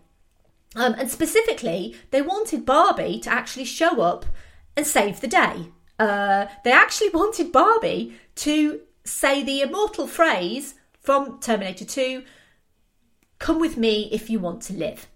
[0.77, 4.27] Um, and specifically, they wanted Barbie to actually show up
[4.77, 5.67] and save the day.
[5.99, 12.23] Uh, they actually wanted Barbie to say the immortal phrase from Terminator 2
[13.39, 15.09] Come with me if you want to live.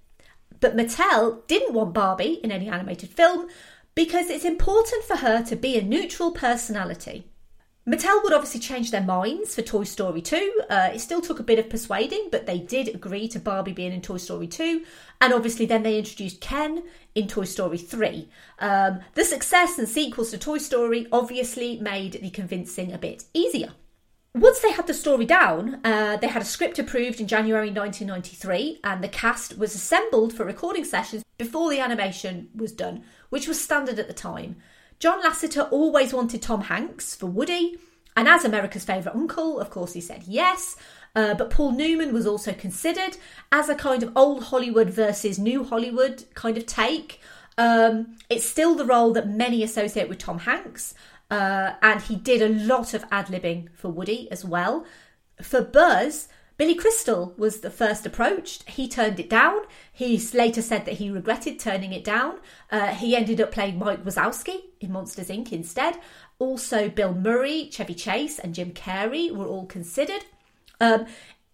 [0.58, 3.48] But Mattel didn't want Barbie in any animated film
[3.94, 7.30] because it's important for her to be a neutral personality.
[7.86, 10.62] Mattel would obviously change their minds for Toy Story 2.
[10.70, 13.92] Uh, it still took a bit of persuading, but they did agree to Barbie being
[13.92, 14.82] in Toy Story 2.
[15.20, 18.26] And obviously, then they introduced Ken in Toy Story 3.
[18.58, 23.72] Um, the success and sequels to Toy Story obviously made the convincing a bit easier.
[24.34, 28.80] Once they had the story down, uh, they had a script approved in January 1993,
[28.82, 33.60] and the cast was assembled for recording sessions before the animation was done, which was
[33.60, 34.56] standard at the time.
[34.98, 37.78] John Lasseter always wanted Tom Hanks for Woody,
[38.16, 40.76] and as America's favourite uncle, of course, he said yes.
[41.16, 43.16] Uh, but Paul Newman was also considered
[43.52, 47.20] as a kind of old Hollywood versus new Hollywood kind of take.
[47.56, 50.94] Um, it's still the role that many associate with Tom Hanks,
[51.30, 54.84] uh, and he did a lot of ad libbing for Woody as well.
[55.40, 58.68] For Buzz, Billy Crystal was the first approached.
[58.68, 59.62] He turned it down.
[59.92, 62.38] He later said that he regretted turning it down.
[62.70, 65.52] Uh, he ended up playing Mike Wazowski in Monsters Inc.
[65.52, 65.98] instead.
[66.38, 70.24] Also, Bill Murray, Chevy Chase, and Jim Carrey were all considered.
[70.80, 71.06] Um,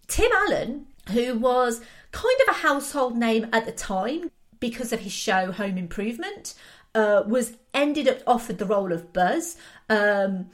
[0.07, 1.81] Tim Allen, who was
[2.13, 6.55] kind of a household name at the time because of his show Home Improvement,
[6.95, 9.57] uh, was ended up offered the role of Buzz.
[9.89, 10.51] Um,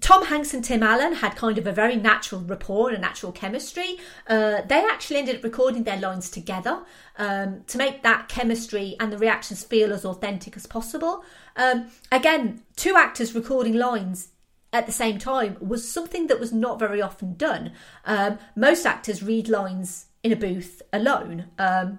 [0.00, 3.32] Tom Hanks and Tim Allen had kind of a very natural rapport and a natural
[3.32, 3.98] chemistry.
[4.26, 6.82] Uh, they actually ended up recording their lines together
[7.18, 11.24] um, to make that chemistry and the reactions feel as authentic as possible.
[11.56, 14.28] Um, again, two actors recording lines
[14.72, 17.72] at the same time was something that was not very often done.
[18.04, 21.46] Um, most actors read lines in a booth alone.
[21.58, 21.98] Um,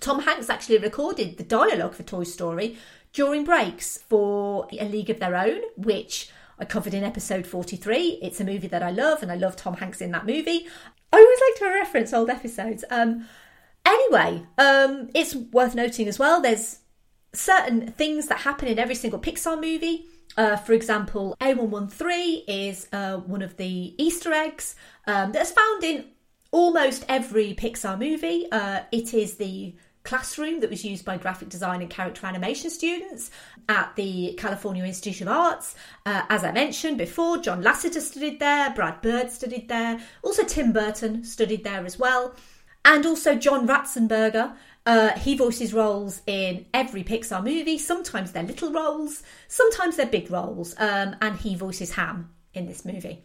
[0.00, 2.76] Tom Hanks actually recorded the dialogue for Toy Story
[3.12, 8.18] during breaks for A League of Their Own, which I covered in episode 43.
[8.22, 10.66] It's a movie that I love, and I love Tom Hanks in that movie.
[11.12, 12.84] I always like to reference old episodes.
[12.90, 13.26] Um,
[13.84, 16.80] anyway, um, it's worth noting as well, there's
[17.32, 20.06] certain things that happen in every single Pixar movie.
[20.36, 24.74] Uh, for example, A113 is uh, one of the Easter eggs
[25.06, 26.06] um, that's found in
[26.50, 28.46] almost every Pixar movie.
[28.50, 33.30] Uh, it is the classroom that was used by graphic design and character animation students
[33.68, 35.74] at the California Institute of Arts.
[36.04, 40.72] Uh, as I mentioned before, John Lasseter studied there, Brad Bird studied there, also Tim
[40.72, 42.34] Burton studied there as well,
[42.84, 44.54] and also John Ratzenberger.
[44.86, 47.78] Uh, he voices roles in every Pixar movie.
[47.78, 52.84] Sometimes they're little roles, sometimes they're big roles, um, and he voices Ham in this
[52.84, 53.24] movie.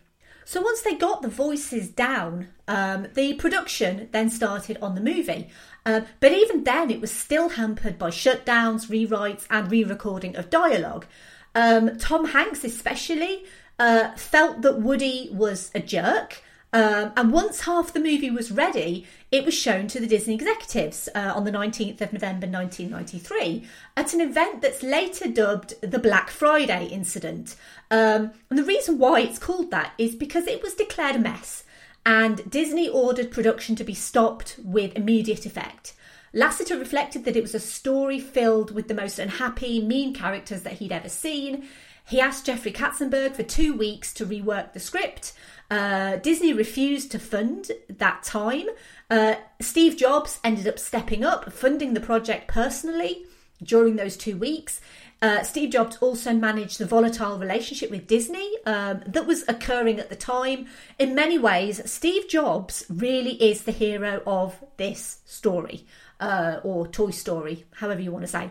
[0.49, 5.49] So once they got the voices down, um, the production then started on the movie.
[5.85, 10.49] Uh, but even then, it was still hampered by shutdowns, rewrites, and re recording of
[10.49, 11.05] dialogue.
[11.53, 13.43] Um, Tom Hanks, especially,
[13.77, 16.41] uh, felt that Woody was a jerk.
[16.71, 21.09] Um, and once half the movie was ready, it was shown to the Disney executives
[21.15, 26.29] uh, on the 19th of November 1993 at an event that's later dubbed the Black
[26.29, 27.55] Friday incident.
[27.89, 31.63] Um, and the reason why it's called that is because it was declared a mess
[32.05, 35.93] and Disney ordered production to be stopped with immediate effect.
[36.33, 40.73] Lasseter reflected that it was a story filled with the most unhappy, mean characters that
[40.73, 41.67] he'd ever seen.
[42.09, 45.33] He asked Jeffrey Katzenberg for two weeks to rework the script.
[45.69, 48.65] Uh, Disney refused to fund that time.
[49.11, 53.25] Uh, Steve Jobs ended up stepping up, funding the project personally
[53.61, 54.81] during those two weeks.
[55.21, 60.09] Uh, Steve Jobs also managed the volatile relationship with Disney um, that was occurring at
[60.09, 60.65] the time.
[60.97, 65.85] In many ways, Steve Jobs really is the hero of this story,
[66.19, 68.49] uh, or Toy Story, however you want to say.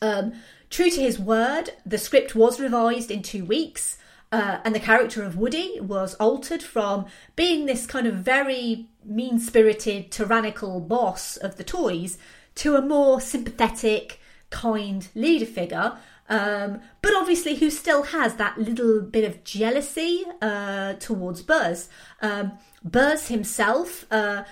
[0.00, 0.32] Um,
[0.72, 3.98] true to his word, the script was revised in two weeks.
[4.32, 7.04] Uh, and the character of Woody was altered from
[7.36, 12.16] being this kind of very mean spirited, tyrannical boss of the toys
[12.54, 15.98] to a more sympathetic, kind leader figure.
[16.30, 21.90] Um, but obviously, who still has that little bit of jealousy uh, towards Buzz.
[22.22, 24.44] Um, Buzz himself, uh,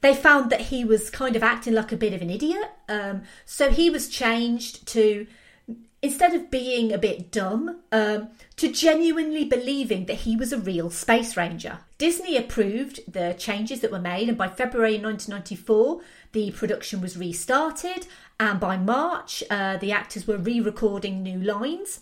[0.00, 2.70] they found that he was kind of acting like a bit of an idiot.
[2.88, 5.26] Um, so he was changed to
[6.04, 10.90] instead of being a bit dumb, um, to genuinely believing that he was a real
[10.90, 11.78] space ranger.
[11.96, 18.06] Disney approved the changes that were made, and by February 1994, the production was restarted,
[18.38, 22.00] and by March, uh, the actors were re recording new lines.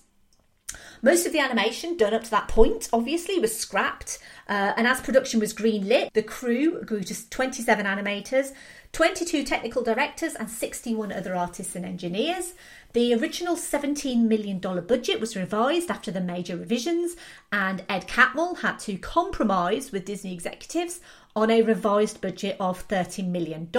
[1.00, 4.18] Most of the animation done up to that point, obviously, was scrapped.
[4.48, 8.52] Uh, and as production was greenlit, the crew grew to 27 animators,
[8.92, 12.54] 22 technical directors, and 61 other artists and engineers.
[12.92, 17.16] The original $17 million budget was revised after the major revisions,
[17.50, 21.00] and Ed Catmull had to compromise with Disney executives
[21.34, 23.70] on a revised budget of $30 million.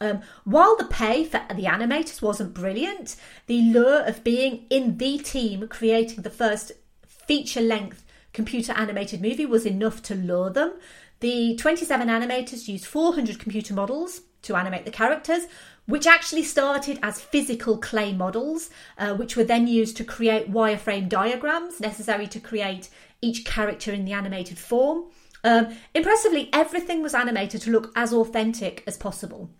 [0.00, 5.18] Um, while the pay for the animators wasn't brilliant, the lure of being in the
[5.18, 6.72] team creating the first
[7.06, 10.74] feature length computer animated movie was enough to lure them.
[11.20, 15.44] The 27 animators used 400 computer models to animate the characters,
[15.86, 21.08] which actually started as physical clay models, uh, which were then used to create wireframe
[21.08, 22.88] diagrams necessary to create
[23.20, 25.04] each character in the animated form.
[25.42, 29.50] Um, impressively, everything was animated to look as authentic as possible.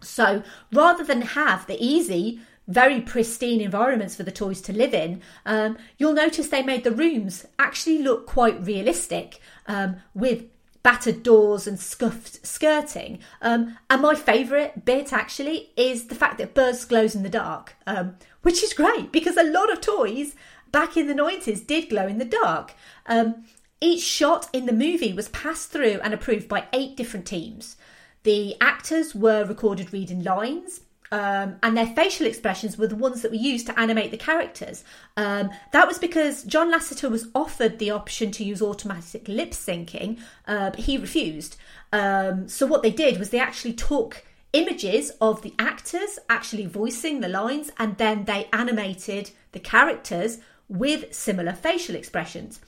[0.00, 5.22] So rather than have the easy, very pristine environments for the toys to live in,
[5.46, 10.44] um, you'll notice they made the rooms actually look quite realistic um, with
[10.82, 13.18] battered doors and scuffed skirting.
[13.42, 17.76] Um, and my favourite bit actually is the fact that Buzz glows in the dark,
[17.86, 20.34] um, which is great because a lot of toys
[20.70, 22.74] back in the 90s did glow in the dark.
[23.06, 23.44] Um,
[23.80, 27.76] each shot in the movie was passed through and approved by eight different teams.
[28.24, 30.80] The actors were recorded reading lines,
[31.10, 34.84] um, and their facial expressions were the ones that were used to animate the characters.
[35.16, 40.18] Um, that was because John Lasseter was offered the option to use automatic lip syncing,
[40.46, 41.56] uh, but he refused.
[41.92, 47.20] Um, so what they did was they actually took images of the actors actually voicing
[47.20, 52.60] the lines, and then they animated the characters with similar facial expressions.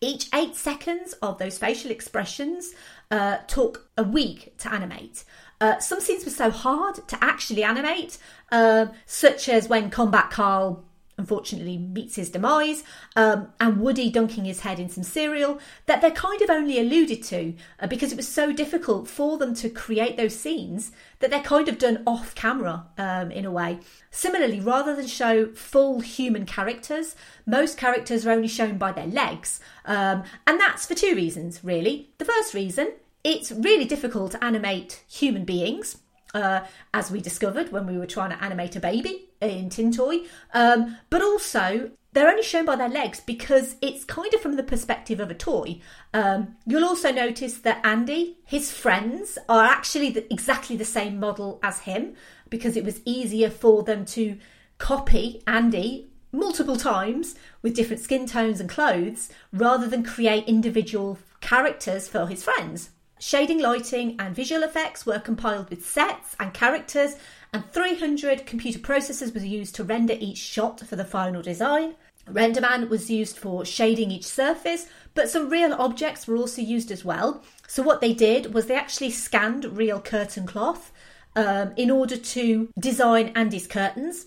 [0.00, 2.74] Each eight seconds of those facial expressions
[3.12, 5.24] uh, took a week to animate.
[5.62, 8.18] Uh, some scenes were so hard to actually animate,
[8.50, 10.84] um, such as when Combat Carl
[11.16, 12.82] unfortunately meets his demise,
[13.14, 17.22] um, and Woody dunking his head in some cereal, that they're kind of only alluded
[17.22, 21.40] to uh, because it was so difficult for them to create those scenes that they're
[21.40, 23.78] kind of done off camera um, in a way.
[24.10, 27.14] Similarly, rather than show full human characters,
[27.46, 32.10] most characters are only shown by their legs, um, and that's for two reasons, really.
[32.18, 35.98] The first reason, it's really difficult to animate human beings.
[36.34, 40.20] Uh, as we discovered when we were trying to animate a baby in Tin Toy,
[40.54, 44.62] um, but also they're only shown by their legs because it's kind of from the
[44.62, 45.80] perspective of a toy.
[46.14, 51.58] Um, you'll also notice that Andy, his friends, are actually the, exactly the same model
[51.62, 52.14] as him
[52.48, 54.38] because it was easier for them to
[54.78, 62.08] copy Andy multiple times with different skin tones and clothes rather than create individual characters
[62.08, 62.90] for his friends.
[63.24, 67.14] Shading, lighting, and visual effects were compiled with sets and characters,
[67.52, 71.94] and 300 computer processors were used to render each shot for the final design.
[72.28, 77.04] RenderMan was used for shading each surface, but some real objects were also used as
[77.04, 77.44] well.
[77.68, 80.90] So, what they did was they actually scanned real curtain cloth
[81.36, 84.26] um, in order to design Andy's curtains.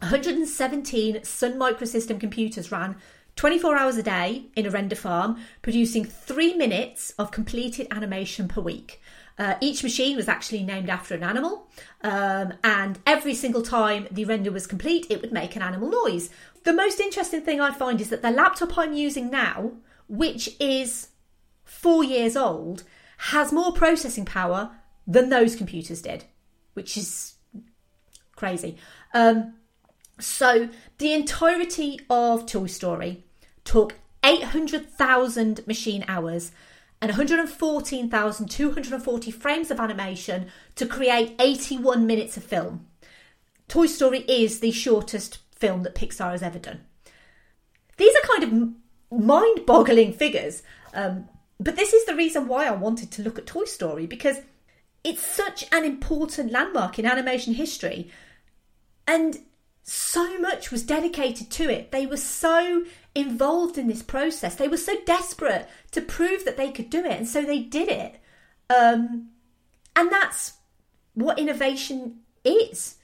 [0.00, 2.96] 117 Sun Microsystem computers ran
[3.36, 8.60] 24 hours a day in a render farm, producing three minutes of completed animation per
[8.60, 9.00] week.
[9.36, 11.68] Uh, each machine was actually named after an animal,
[12.02, 16.30] um, and every single time the render was complete, it would make an animal noise.
[16.62, 19.72] The most interesting thing I find is that the laptop I'm using now,
[20.08, 21.08] which is
[21.64, 22.84] four years old,
[23.16, 24.70] has more processing power
[25.06, 26.24] than those computers did,
[26.74, 27.34] which is
[28.36, 28.76] crazy.
[29.12, 29.54] Um,
[30.18, 33.24] so the entirety of Toy Story
[33.64, 36.52] took 800,000 machine hours
[37.00, 40.46] and 114,240 frames of animation
[40.76, 42.86] to create 81 minutes of film.
[43.68, 46.80] Toy Story is the shortest film that Pixar has ever done.
[47.96, 48.52] These are kind of
[49.20, 50.62] mind boggling figures,
[50.94, 51.28] um,
[51.60, 54.38] but this is the reason why I wanted to look at Toy Story because
[55.02, 58.10] it's such an important landmark in animation history.
[59.06, 59.38] And
[59.84, 61.92] so much was dedicated to it.
[61.92, 64.54] They were so involved in this process.
[64.54, 67.88] They were so desperate to prove that they could do it, and so they did
[67.90, 68.18] it.
[68.74, 69.28] Um,
[69.94, 70.54] and that's
[71.12, 72.96] what innovation is.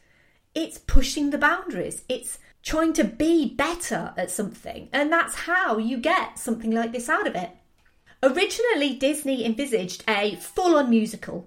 [0.55, 2.03] It's pushing the boundaries.
[2.09, 7.11] It's trying to be better at something, and that's how you get something like this
[7.11, 7.51] out of it.
[8.23, 11.47] Originally, Disney envisaged a full-on musical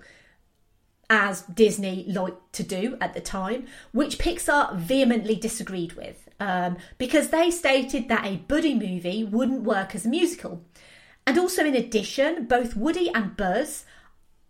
[1.09, 7.29] as Disney liked to do at the time, which Pixar vehemently disagreed with um, because
[7.29, 10.63] they stated that a buddy movie wouldn't work as a musical.
[11.25, 13.85] And also, in addition, both Woody and Buzz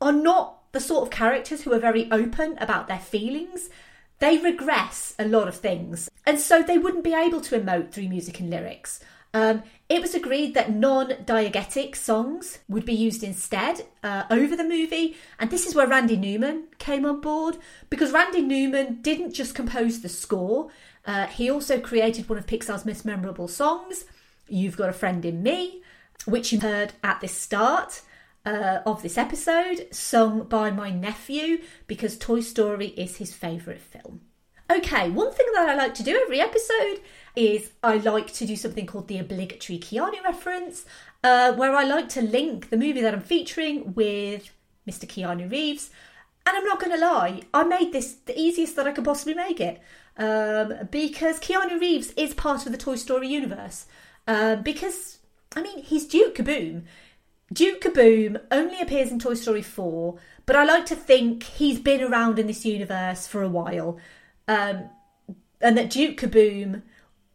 [0.01, 3.69] are not the sort of characters who are very open about their feelings.
[4.19, 8.09] They regress a lot of things, and so they wouldn't be able to emote through
[8.09, 8.99] music and lyrics.
[9.33, 14.63] Um, it was agreed that non diegetic songs would be used instead uh, over the
[14.63, 17.57] movie, and this is where Randy Newman came on board
[17.89, 20.69] because Randy Newman didn't just compose the score,
[21.05, 24.05] uh, he also created one of Pixar's most memorable songs,
[24.47, 25.81] You've Got a Friend in Me,
[26.25, 28.01] which you heard at the start.
[28.45, 34.19] Uh, of this episode, sung by my nephew because Toy Story is his favourite film.
[34.71, 37.01] Okay, one thing that I like to do every episode
[37.35, 40.85] is I like to do something called the obligatory Keanu reference,
[41.23, 44.51] uh, where I like to link the movie that I'm featuring with
[44.87, 45.05] Mr.
[45.05, 45.89] Keanu Reeves.
[46.45, 49.33] And I'm not going to lie, I made this the easiest that I could possibly
[49.33, 49.81] make it
[50.17, 53.85] um, because Keanu Reeves is part of the Toy Story universe.
[54.27, 55.19] Uh, because,
[55.55, 56.83] I mean, he's Duke Kaboom.
[57.51, 62.01] Duke Kaboom only appears in Toy Story 4, but I like to think he's been
[62.01, 63.99] around in this universe for a while.
[64.47, 64.89] Um,
[65.61, 66.81] and that Duke Kaboom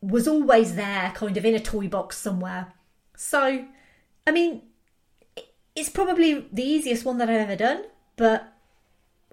[0.00, 2.72] was always there, kind of in a toy box somewhere.
[3.16, 3.64] So,
[4.26, 4.62] I mean,
[5.74, 7.84] it's probably the easiest one that I've ever done,
[8.16, 8.52] but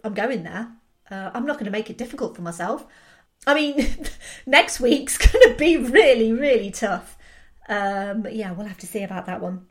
[0.04, 0.72] I'm going there.
[1.10, 2.86] Uh, I'm not going to make it difficult for myself.
[3.46, 3.98] I mean,
[4.46, 7.18] next week's going to be really, really tough.
[7.68, 9.68] Um, yeah, we'll have to see about that one.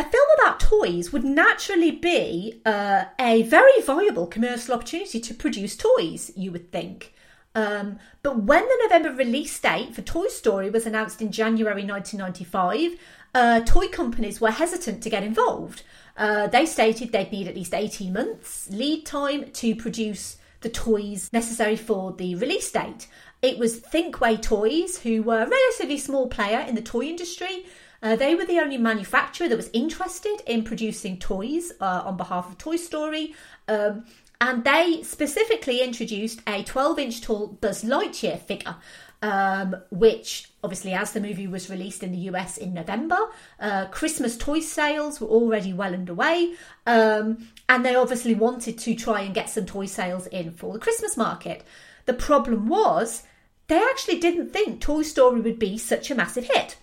[0.00, 5.76] A film about toys would naturally be uh, a very viable commercial opportunity to produce
[5.76, 7.12] toys, you would think.
[7.54, 12.98] Um, but when the November release date for Toy Story was announced in January 1995,
[13.34, 15.82] uh, toy companies were hesitant to get involved.
[16.16, 21.28] Uh, they stated they'd need at least 18 months lead time to produce the toys
[21.30, 23.06] necessary for the release date.
[23.42, 27.66] It was Thinkway Toys, who were a relatively small player in the toy industry.
[28.02, 32.48] Uh, they were the only manufacturer that was interested in producing toys uh, on behalf
[32.48, 33.34] of Toy Story.
[33.68, 34.04] Um,
[34.40, 38.76] and they specifically introduced a 12 inch tall Buzz Lightyear figure,
[39.20, 43.18] um, which obviously, as the movie was released in the US in November,
[43.58, 46.54] uh, Christmas toy sales were already well underway.
[46.86, 50.78] Um, and they obviously wanted to try and get some toy sales in for the
[50.78, 51.62] Christmas market.
[52.06, 53.24] The problem was,
[53.68, 56.76] they actually didn't think Toy Story would be such a massive hit.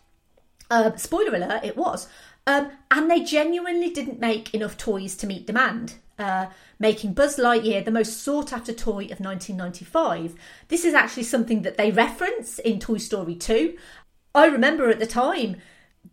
[0.70, 2.08] Uh, spoiler alert, it was.
[2.46, 6.48] Um, and they genuinely didn't make enough toys to meet demand, uh,
[6.80, 10.36] making Buzz Lightyear the most sought after toy of 1995.
[10.70, 13.78] This is actually something that they reference in Toy Story 2.
[14.34, 15.58] I remember at the time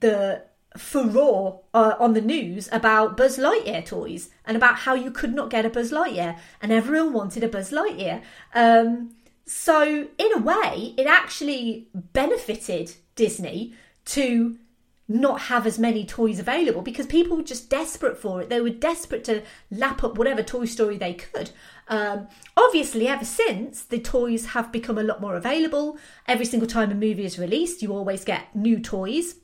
[0.01, 0.43] the
[0.77, 5.51] furore uh, on the news about Buzz Lightyear toys and about how you could not
[5.51, 8.23] get a Buzz Lightyear, and everyone wanted a Buzz Lightyear.
[8.55, 9.15] Um,
[9.47, 13.75] so, in a way, it actually benefited Disney
[14.07, 14.59] to
[15.07, 18.49] not have as many toys available because people were just desperate for it.
[18.49, 21.51] They were desperate to lap up whatever Toy Story they could.
[21.89, 25.99] Um, obviously, ever since, the toys have become a lot more available.
[26.27, 29.37] Every single time a movie is released, you always get new toys.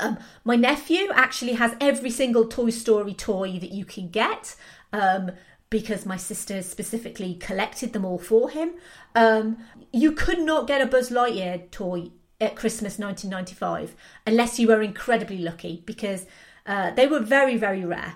[0.00, 4.56] Um, my nephew actually has every single Toy Story toy that you can get.
[4.92, 5.32] Um,
[5.70, 8.72] because my sister specifically collected them all for him.
[9.14, 9.58] Um,
[9.92, 12.10] you could not get a Buzz Lightyear toy
[12.40, 16.26] at Christmas 1995 unless you were incredibly lucky because
[16.66, 18.14] uh, they were very, very rare.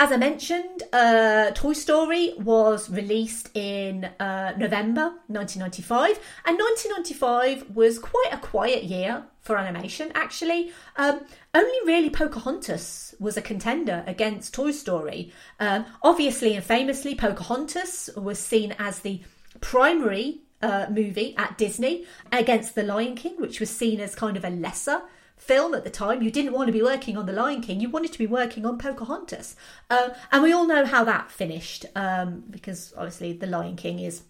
[0.00, 7.98] As I mentioned, uh, Toy Story was released in uh, November 1995, and 1995 was
[7.98, 10.70] quite a quiet year for animation, actually.
[10.94, 15.32] Um, only really Pocahontas was a contender against Toy Story.
[15.58, 19.20] Um, obviously and famously, Pocahontas was seen as the
[19.60, 24.44] primary uh, movie at Disney against The Lion King, which was seen as kind of
[24.44, 25.02] a lesser
[25.36, 26.22] film at the time.
[26.22, 28.66] You didn't want to be working on The Lion King, you wanted to be working
[28.66, 29.56] on Pocahontas.
[29.88, 34.22] Uh, and we all know how that finished um, because obviously The Lion King is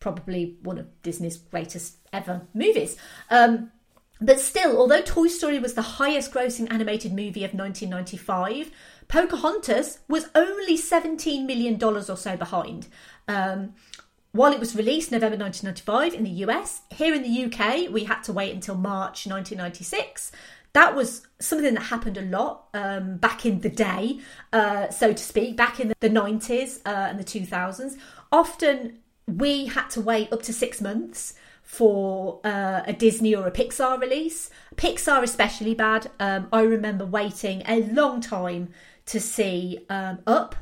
[0.00, 2.96] probably one of Disney's greatest ever movies.
[3.30, 3.70] Um,
[4.20, 8.70] but still, although Toy Story was the highest grossing animated movie of 1995,
[9.08, 12.86] Pocahontas was only $17 million or so behind.
[13.28, 13.74] Um,
[14.34, 18.20] while it was released November 1995 in the US, here in the UK, we had
[18.24, 20.32] to wait until March 1996.
[20.72, 24.18] That was something that happened a lot um, back in the day,
[24.52, 27.96] uh, so to speak, back in the 90s uh, and the 2000s.
[28.32, 33.52] Often we had to wait up to six months for uh, a Disney or a
[33.52, 34.50] Pixar release.
[34.74, 36.10] Pixar, especially bad.
[36.18, 38.70] Um, I remember waiting a long time
[39.06, 40.56] to see um, Up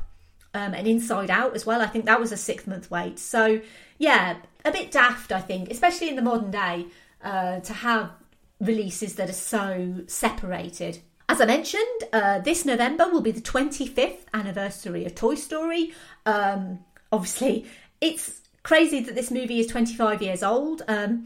[0.53, 1.81] um, and Inside Out as well.
[1.81, 3.19] I think that was a six month wait.
[3.19, 3.61] So,
[3.97, 6.87] yeah, a bit daft, I think, especially in the modern day,
[7.23, 8.11] uh, to have
[8.59, 10.99] releases that are so separated.
[11.29, 15.93] As I mentioned, uh, this November will be the 25th anniversary of Toy Story.
[16.25, 16.79] Um,
[17.11, 17.65] obviously,
[18.01, 20.81] it's crazy that this movie is 25 years old.
[20.87, 21.25] Um,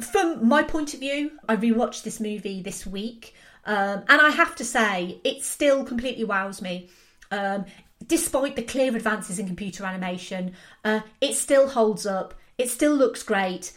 [0.00, 4.54] from my point of view, I rewatched this movie this week, um, and I have
[4.56, 6.88] to say, it still completely wows me.
[7.30, 7.66] Um,
[8.06, 12.34] despite the clear advances in computer animation, uh, it still holds up.
[12.56, 13.72] It still looks great.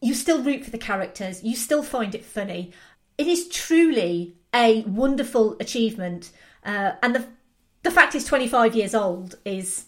[0.00, 1.42] You still root for the characters.
[1.42, 2.72] You still find it funny.
[3.18, 6.30] It is truly a wonderful achievement,
[6.64, 7.26] uh, and the
[7.82, 9.84] the fact it's 25 years old is,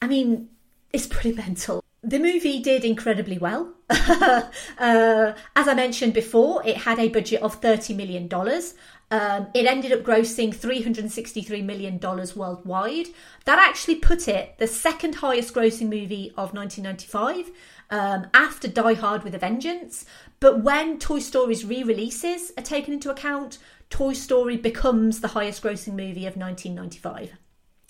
[0.00, 0.48] I mean,
[0.92, 1.82] it's pretty mental.
[2.04, 3.72] The movie did incredibly well.
[3.90, 8.28] uh, as I mentioned before, it had a budget of $30 million.
[9.10, 13.06] Um, it ended up grossing $363 million worldwide.
[13.46, 17.50] That actually put it the second highest grossing movie of 1995
[17.90, 20.04] um, after Die Hard with a Vengeance.
[20.40, 25.62] But when Toy Story's re releases are taken into account, Toy Story becomes the highest
[25.62, 27.32] grossing movie of 1995.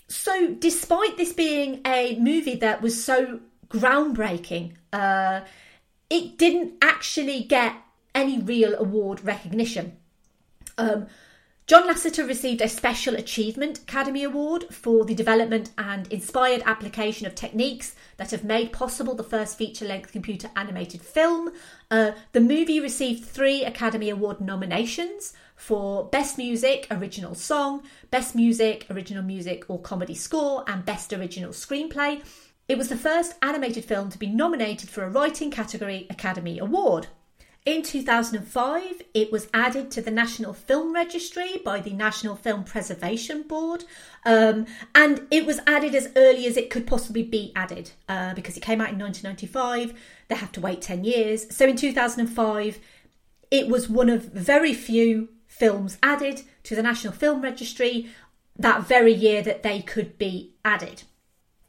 [0.07, 3.41] So, despite this being a movie that was so
[3.75, 5.41] groundbreaking, uh,
[6.09, 7.75] it didn't actually get
[8.15, 9.97] any real award recognition.
[10.79, 11.07] Um,
[11.67, 17.35] John Lasseter received a Special Achievement Academy Award for the development and inspired application of
[17.35, 21.51] techniques that have made possible the first feature length computer animated film.
[21.91, 28.87] Uh, the movie received three Academy Award nominations for Best Music, Original Song, Best Music,
[28.91, 32.23] Original Music or Comedy Score, and Best Original Screenplay.
[32.67, 37.09] It was the first animated film to be nominated for a Writing Category Academy Award.
[37.67, 43.43] In 2005, it was added to the National Film Registry by the National Film Preservation
[43.43, 43.85] Board,
[44.25, 48.57] um, and it was added as early as it could possibly be added uh, because
[48.57, 49.99] it came out in 1995.
[50.29, 51.55] They have to wait 10 years.
[51.55, 52.79] So in 2005,
[53.51, 58.09] it was one of very few films added to the National Film Registry
[58.59, 61.03] that very year that they could be added.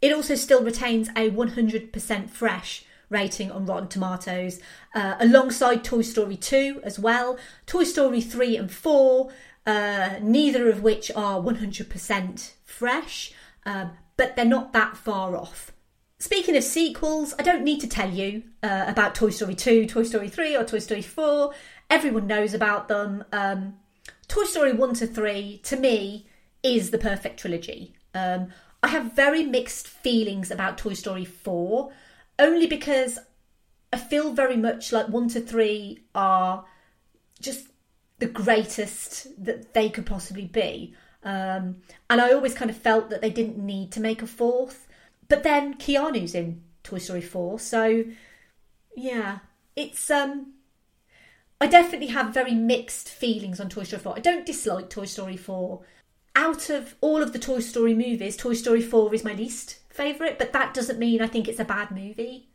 [0.05, 4.59] It also still retains a 100% fresh rating on Rotten Tomatoes,
[4.93, 9.31] uh, alongside Toy Story 2 as well, Toy Story 3 and 4,
[9.65, 13.33] uh, neither of which are 100% fresh,
[13.65, 15.71] um, but they're not that far off.
[16.19, 20.03] Speaking of sequels, I don't need to tell you uh, about Toy Story 2, Toy
[20.03, 21.51] Story 3, or Toy Story 4.
[21.89, 23.23] Everyone knows about them.
[23.31, 23.77] Um,
[24.27, 26.27] Toy Story 1 to 3, to me,
[26.61, 27.95] is the perfect trilogy.
[28.13, 28.49] Um,
[28.85, 31.91] I have very mixed feelings about Toy Story 4
[32.37, 33.17] only because
[33.91, 36.65] I feel very much like one to three are
[37.41, 37.65] just
[38.19, 40.93] the greatest that they could possibly be.
[41.23, 41.77] Um,
[42.11, 44.87] and I always kind of felt that they didn't need to make a fourth.
[45.29, 48.03] But then Keanu's in Toy Story 4, so
[48.95, 49.39] yeah,
[49.75, 50.53] it's um
[51.59, 54.17] I definitely have very mixed feelings on Toy Story 4.
[54.17, 55.81] I don't dislike Toy Story 4.
[56.35, 60.37] Out of all of the Toy Story movies, Toy Story 4 is my least favourite,
[60.37, 62.49] but that doesn't mean I think it's a bad movie,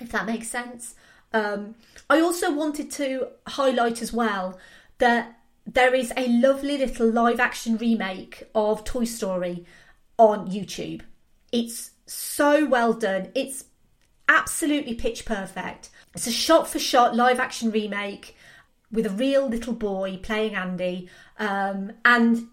[0.00, 0.94] if that makes sense.
[1.32, 1.76] Um,
[2.10, 4.58] I also wanted to highlight as well
[4.98, 9.64] that there is a lovely little live action remake of Toy Story
[10.18, 11.02] on YouTube.
[11.52, 13.30] It's so well done.
[13.34, 13.64] It's
[14.28, 15.90] absolutely pitch perfect.
[16.14, 18.36] It's a shot for shot live action remake
[18.90, 22.48] with a real little boy playing Andy, um, and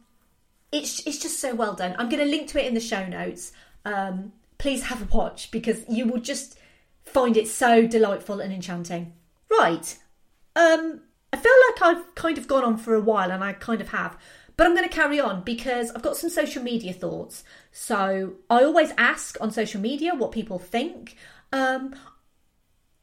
[0.74, 1.96] it's it's just so well done.
[1.98, 3.54] I'm going to link to it in the show notes.
[3.86, 6.58] Um, please have a watch because you will just
[7.06, 9.14] find it so delightful and enchanting.
[9.50, 9.98] Right.
[10.56, 11.02] Um,
[11.32, 13.90] I feel like I've kind of gone on for a while, and I kind of
[13.90, 14.18] have.
[14.56, 17.44] But I'm going to carry on because I've got some social media thoughts.
[17.72, 21.16] So I always ask on social media what people think.
[21.52, 21.96] Um,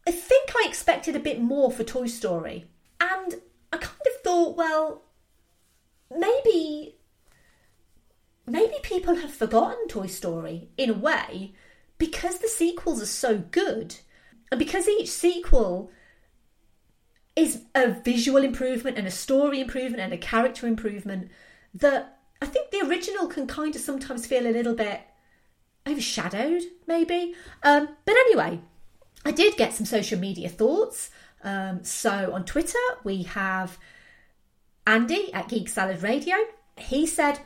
[0.07, 2.67] I think I expected a bit more for Toy Story.
[3.01, 3.35] And
[3.73, 5.03] I kind of thought, well,
[6.17, 7.00] maybe
[8.47, 11.55] maybe people have forgotten Toy Story in a way
[11.99, 13.97] because the sequels are so good.
[14.51, 15.91] And because each sequel
[17.37, 21.31] is a visual improvement and a story improvement and a character improvement
[21.75, 25.01] that I think the original can kind of sometimes feel a little bit
[25.87, 27.35] overshadowed, maybe.
[27.63, 28.61] Um, but anyway,
[29.25, 31.11] I did get some social media thoughts.
[31.43, 33.79] Um, so on Twitter, we have
[34.87, 36.37] Andy at Geek Salad Radio.
[36.77, 37.41] He said,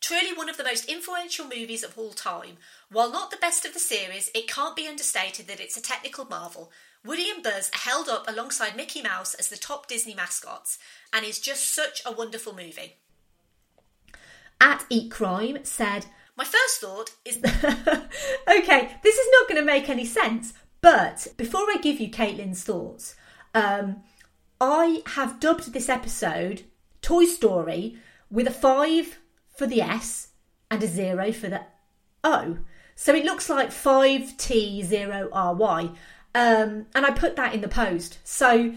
[0.00, 2.56] Truly one of the most influential movies of all time.
[2.90, 6.24] While not the best of the series, it can't be understated that it's a technical
[6.24, 6.72] marvel.
[7.04, 10.78] Woody and Buzz are held up alongside Mickey Mouse as the top Disney mascots,
[11.12, 12.96] and is just such a wonderful movie.
[14.60, 19.88] At Eat Crime said, My first thought is okay, this is not going to make
[19.88, 23.14] any sense, but before I give you Caitlin's thoughts,
[23.54, 24.02] um,
[24.60, 26.62] I have dubbed this episode
[27.00, 27.96] Toy Story
[28.30, 29.18] with a 5
[29.60, 30.28] for the S
[30.70, 31.60] and a 0 for the
[32.24, 32.56] O.
[32.94, 35.94] So it looks like 5T0RY.
[36.34, 38.20] Um, and I put that in the post.
[38.24, 38.72] So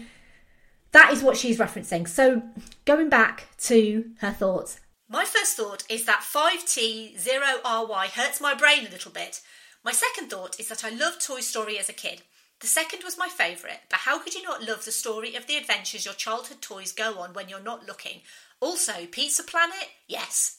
[0.92, 2.06] that is what she's referencing.
[2.06, 2.42] So
[2.84, 4.78] going back to her thoughts.
[5.08, 9.40] My first thought is that 5T0RY hurts my brain a little bit.
[9.82, 12.20] My second thought is that I loved Toy Story as a kid.
[12.60, 15.56] The second was my favourite, but how could you not love the story of the
[15.56, 18.20] adventures your childhood toys go on when you're not looking?
[18.60, 19.88] Also, Pizza Planet?
[20.06, 20.58] Yes.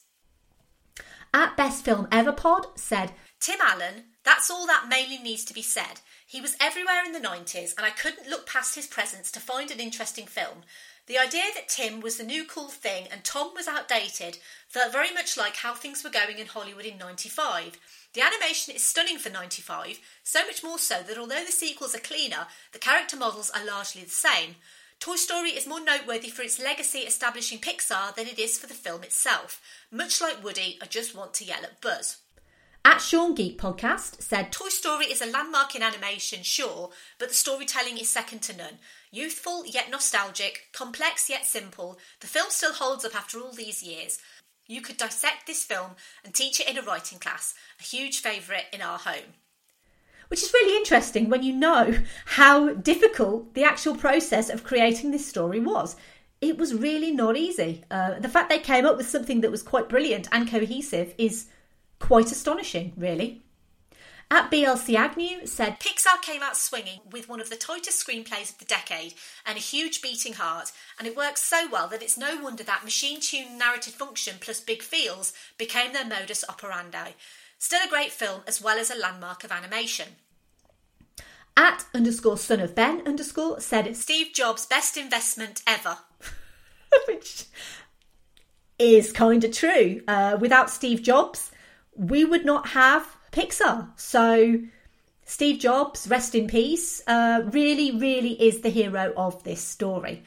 [1.36, 3.11] At Best Film Ever Pod said,
[3.41, 5.99] Tim Allen, that's all that mainly needs to be said.
[6.25, 9.69] He was everywhere in the 90s, and I couldn't look past his presence to find
[9.69, 10.63] an interesting film.
[11.07, 14.38] The idea that Tim was the new cool thing and Tom was outdated
[14.69, 17.79] felt very much like how things were going in Hollywood in 95.
[18.13, 21.99] The animation is stunning for 95, so much more so that although the sequels are
[21.99, 24.55] cleaner, the character models are largely the same.
[24.99, 28.73] Toy Story is more noteworthy for its legacy establishing Pixar than it is for the
[28.73, 29.61] film itself.
[29.91, 32.17] Much like Woody, I just want to yell at Buzz.
[32.83, 37.33] At Sean Geek Podcast said Toy Story is a landmark in animation, sure, but the
[37.33, 38.77] storytelling is second to none.
[39.11, 44.19] Youthful yet nostalgic, complex yet simple, the film still holds up after all these years.
[44.67, 45.91] You could dissect this film
[46.23, 49.33] and teach it in a writing class, a huge favourite in our home.
[50.28, 55.28] Which is really interesting when you know how difficult the actual process of creating this
[55.28, 55.95] story was.
[56.41, 57.84] It was really not easy.
[57.89, 61.47] Uh, the fact they came up with something that was quite brilliant and cohesive is
[61.99, 63.45] quite astonishing, really.
[64.32, 68.57] At BLC Agnew said Pixar came out swinging with one of the tightest screenplays of
[68.57, 69.13] the decade
[69.45, 72.84] and a huge beating heart, and it works so well that it's no wonder that
[72.84, 77.11] machine tuned narrative function plus big feels became their modus operandi.
[77.57, 80.09] Still a great film as well as a landmark of animation.
[81.57, 85.97] At underscore son of Ben underscore said Steve Jobs' best investment ever.
[87.07, 87.45] Which
[88.77, 90.01] is kind of true.
[90.07, 91.51] Uh, without Steve Jobs,
[91.95, 93.89] we would not have Pixar.
[93.95, 94.59] So,
[95.23, 100.23] Steve Jobs, rest in peace, uh, really, really is the hero of this story.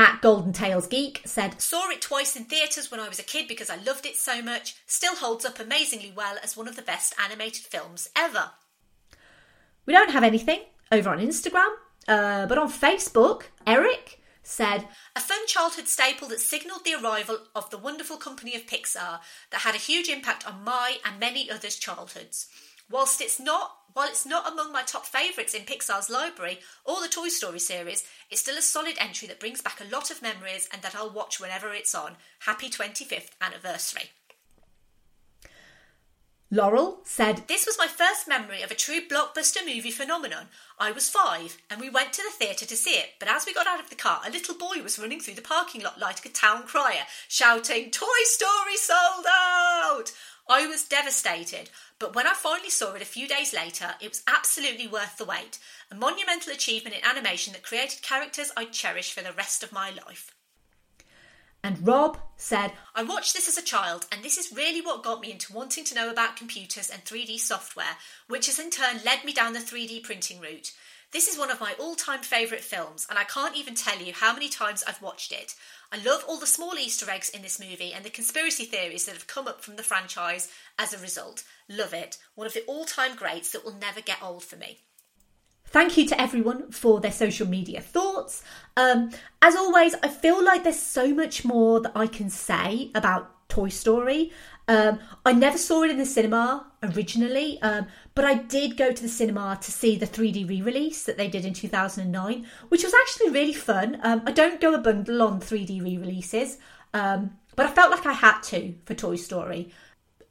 [0.00, 3.46] At Golden Tales Geek said, Saw it twice in theatres when I was a kid
[3.46, 4.76] because I loved it so much.
[4.86, 8.52] Still holds up amazingly well as one of the best animated films ever.
[9.84, 11.68] We don't have anything over on Instagram,
[12.08, 17.68] uh, but on Facebook, Eric said, A fun childhood staple that signalled the arrival of
[17.68, 19.20] the wonderful company of Pixar
[19.50, 22.46] that had a huge impact on my and many others' childhoods.
[22.90, 27.08] Whilst it's not while it's not among my top favourites in Pixar's library or the
[27.08, 30.68] Toy Story series, it's still a solid entry that brings back a lot of memories
[30.72, 32.12] and that I'll watch whenever it's on.
[32.40, 34.10] Happy 25th anniversary.
[36.52, 40.46] Laurel said, This was my first memory of a true blockbuster movie phenomenon.
[40.80, 43.54] I was five, and we went to the theatre to see it, but as we
[43.54, 46.26] got out of the car, a little boy was running through the parking lot like
[46.26, 50.10] a town crier, shouting, Toy Story sold out!
[50.50, 51.70] I was devastated,
[52.00, 55.24] but when I finally saw it a few days later, it was absolutely worth the
[55.24, 55.60] wait.
[55.92, 59.90] A monumental achievement in animation that created characters I'd cherish for the rest of my
[59.90, 60.34] life.
[61.62, 65.20] And Rob said, I watched this as a child, and this is really what got
[65.20, 67.96] me into wanting to know about computers and 3D software,
[68.26, 70.72] which has in turn led me down the 3D printing route.
[71.12, 74.12] This is one of my all time favourite films, and I can't even tell you
[74.12, 75.56] how many times I've watched it.
[75.90, 79.14] I love all the small Easter eggs in this movie and the conspiracy theories that
[79.14, 80.48] have come up from the franchise
[80.78, 81.42] as a result.
[81.68, 82.18] Love it.
[82.36, 84.78] One of the all time greats that will never get old for me.
[85.66, 88.44] Thank you to everyone for their social media thoughts.
[88.76, 89.10] Um,
[89.42, 93.68] as always, I feel like there's so much more that I can say about Toy
[93.68, 94.32] Story.
[94.68, 97.86] Um, I never saw it in the cinema originally, um,
[98.20, 101.26] but I did go to the cinema to see the 3D re release that they
[101.26, 103.98] did in 2009, which was actually really fun.
[104.02, 106.58] Um, I don't go a bundle on 3D re releases,
[106.92, 109.70] um, but I felt like I had to for Toy Story.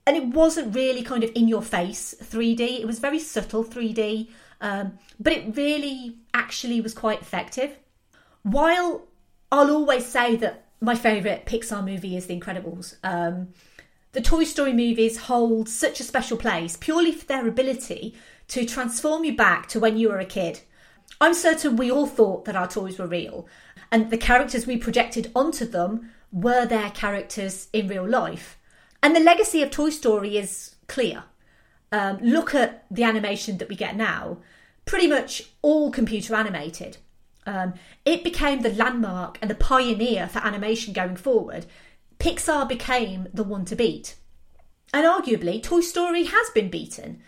[0.06, 4.28] And it wasn't really kind of in your face 3D, it was very subtle 3D.
[4.62, 7.76] Um, but it really actually was quite effective.
[8.44, 9.08] While
[9.52, 13.48] I'll always say that my favourite Pixar movie is The Incredibles, um,
[14.12, 18.16] the Toy Story movies hold such a special place purely for their ability
[18.48, 20.62] to transform you back to when you were a kid.
[21.22, 23.48] I'm certain we all thought that our toys were real,
[23.92, 28.58] and the characters we projected onto them were their characters in real life.
[29.04, 31.24] And the legacy of Toy Story is clear.
[31.92, 34.38] Um, look at the animation that we get now,
[34.86, 36.98] pretty much all computer animated.
[37.46, 37.74] Um,
[38.06, 41.66] it became the landmark and the pioneer for animation going forward.
[42.20, 44.16] Pixar became the one to beat.
[44.94, 47.22] And arguably, Toy Story has been beaten.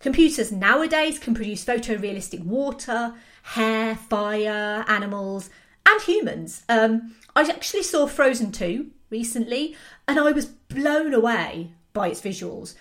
[0.00, 5.48] Computers nowadays can produce photorealistic water, hair, fire, animals,
[5.86, 6.62] and humans.
[6.68, 9.76] Um, I actually saw Frozen 2 recently,
[10.06, 12.74] and I was blown away by its visuals.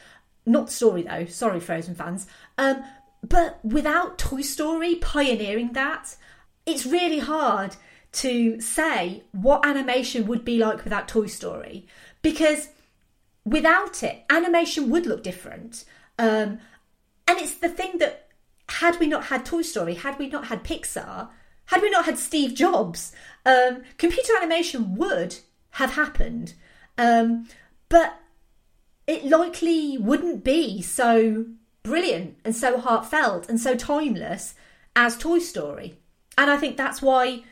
[0.45, 2.28] Not story though, sorry, Frozen fans.
[2.57, 2.84] Um,
[3.22, 6.18] but without Toy Story pioneering that,
[6.66, 7.76] it's really hard
[8.14, 11.88] to say what animation would be like without Toy Story
[12.22, 12.70] because
[13.43, 15.84] without it, animation would look different.
[16.18, 16.59] Um,
[17.28, 18.30] and it's the thing that
[18.70, 21.30] had we not had Toy Story, had we not had Pixar,
[21.66, 23.14] had we not had Steve Jobs,
[23.45, 25.38] um, computer animation would
[25.72, 26.53] have happened.
[26.97, 27.47] Um,
[27.89, 28.20] but
[29.07, 31.45] it likely wouldn't be so
[31.82, 34.55] brilliant and so heartfelt and so timeless
[34.95, 35.97] as Toy Story.
[36.38, 37.43] And I think that's why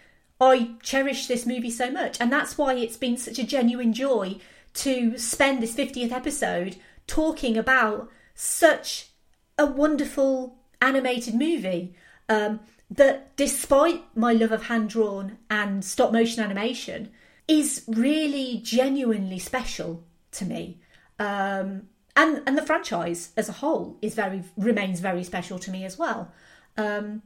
[0.42, 2.20] I cherish this movie so much.
[2.20, 4.38] And that's why it's been such a genuine joy
[4.74, 9.10] to spend this 50th episode talking about such
[9.58, 11.94] a wonderful animated movie
[12.28, 17.12] um, that, despite my love of hand drawn and stop motion animation,
[17.48, 20.80] is really genuinely special to me.
[21.20, 21.84] Um,
[22.16, 25.98] and and the franchise as a whole is very remains very special to me as
[25.98, 26.32] well.
[26.78, 27.22] Um,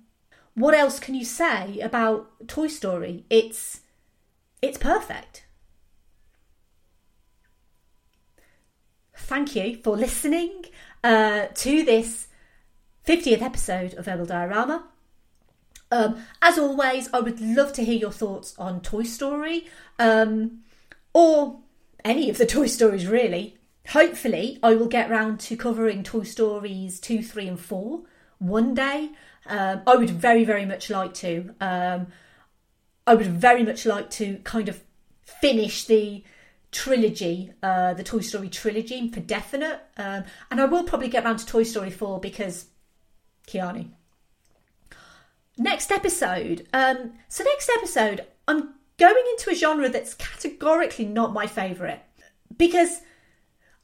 [0.56, 3.26] what else can you say about Toy Story?
[3.30, 3.82] It's
[4.62, 5.46] it's perfect.
[9.16, 10.66] Thank you for listening
[11.04, 12.28] uh, to this
[13.06, 14.88] 50th episode of Verbal Diorama.
[15.92, 19.68] Um, as always, I would love to hear your thoughts on Toy Story
[20.00, 20.64] um,
[21.14, 21.60] or
[22.04, 23.58] any of the Toy Stories, really.
[23.90, 28.02] Hopefully, I will get round to covering Toy Stories 2, 3, and 4
[28.40, 29.10] one day.
[29.48, 31.54] Um, I would very, very much like to.
[31.62, 32.08] Um,
[33.08, 34.82] I would very much like to kind of
[35.24, 36.24] finish the
[36.72, 39.80] trilogy, uh, the Toy Story trilogy for definite.
[39.98, 42.66] Um, and I will probably get round to Toy Story 4 because
[43.48, 43.90] Keanu.
[45.58, 46.68] Next episode.
[46.74, 52.04] Um, so, next episode, I'm going into a genre that's categorically not my favourite
[52.58, 53.02] because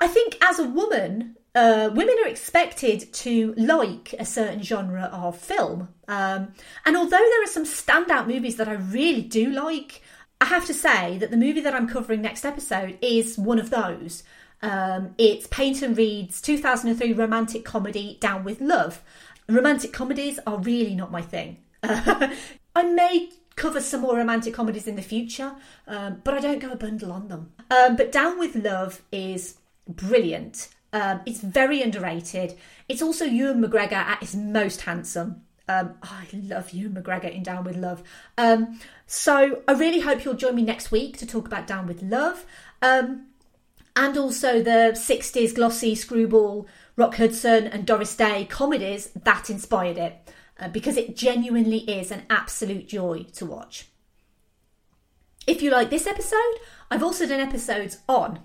[0.01, 5.37] I think as a woman, uh, women are expected to like a certain genre of
[5.37, 5.89] film.
[6.07, 6.53] Um,
[6.85, 10.01] and although there are some standout movies that I really do like,
[10.39, 13.69] I have to say that the movie that I'm covering next episode is one of
[13.69, 14.23] those.
[14.61, 19.03] Um, it's Peyton Reed's 2003 romantic comedy Down with Love.
[19.49, 21.57] Romantic comedies are really not my thing.
[21.83, 25.53] I may cover some more romantic comedies in the future,
[25.87, 27.51] um, but I don't go a bundle on them.
[27.69, 30.69] Um, but Down with Love is brilliant.
[30.93, 32.57] Um, it's very underrated.
[32.89, 35.43] It's also Ewan McGregor at his most handsome.
[35.67, 38.03] Um, I love Ewan McGregor in Down with Love.
[38.37, 42.01] Um, so I really hope you'll join me next week to talk about Down with
[42.01, 42.45] Love.
[42.81, 43.27] Um,
[43.95, 50.33] and also the 60s glossy screwball, Rock Hudson and Doris Day comedies that inspired it.
[50.59, 53.87] Uh, because it genuinely is an absolute joy to watch.
[55.47, 56.59] If you like this episode,
[56.91, 58.41] I've also done episodes on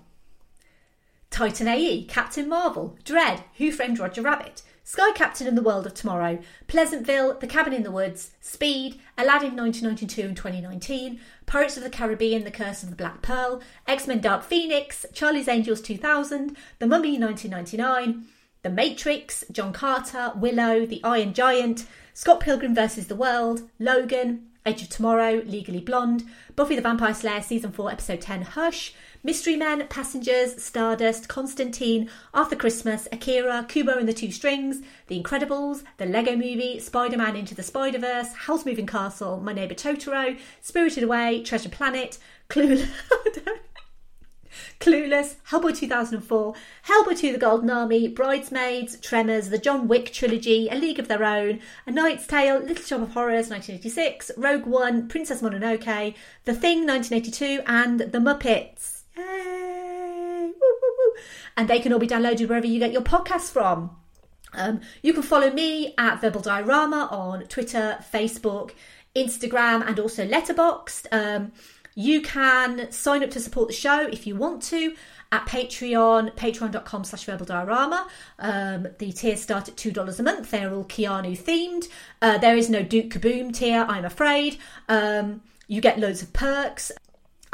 [1.29, 5.93] Titan AE, Captain Marvel, Dredd, Who Framed Roger Rabbit, Sky Captain and the World of
[5.93, 11.89] Tomorrow, Pleasantville, The Cabin in the Woods, Speed, Aladdin 1992 and 2019, Pirates of the
[11.89, 16.87] Caribbean, The Curse of the Black Pearl, X Men Dark Phoenix, Charlie's Angels 2000, The
[16.87, 18.27] Mummy 1999,
[18.63, 23.07] The Matrix, John Carter, Willow, The Iron Giant, Scott Pilgrim vs.
[23.07, 26.23] the World, Logan, Edge of Tomorrow, Legally Blonde,
[26.55, 32.55] Buffy the Vampire Slayer Season 4, Episode 10, Hush, Mystery Men, Passengers, Stardust, Constantine, Arthur
[32.55, 37.55] Christmas, Akira, Kubo and the Two Strings, The Incredibles, The Lego Movie, Spider Man Into
[37.55, 42.17] the Spider Verse, Howl's Moving Castle, My Neighbour Totoro, Spirited Away, Treasure Planet,
[42.49, 42.89] Clueless.
[44.79, 46.53] Clueless, Hellboy 2004,
[46.87, 51.23] Hellboy 2 The Golden Army, Bridesmaids, Tremors, The John Wick Trilogy, A League of Their
[51.23, 56.15] Own, A Knight's Tale, Little Shop of Horrors 1986, Rogue One, Princess Mononoke,
[56.45, 58.96] The Thing 1982, and The Muppets.
[59.17, 60.53] Woo.
[61.55, 63.95] And they can all be downloaded wherever you get your podcasts from.
[64.53, 68.71] Um, you can follow me at Verbal Diorama on Twitter, Facebook,
[69.15, 71.07] Instagram, and also Letterboxd.
[71.11, 71.51] Um,
[71.95, 74.93] you can sign up to support the show if you want to
[75.31, 78.07] at Patreon, patreon.com slash verbal diorama.
[78.39, 80.51] Um, the tiers start at $2 a month.
[80.51, 81.87] They're all Keanu themed.
[82.21, 84.57] Uh, there is no Duke Kaboom tier, I'm afraid.
[84.87, 86.91] Um, you get loads of perks.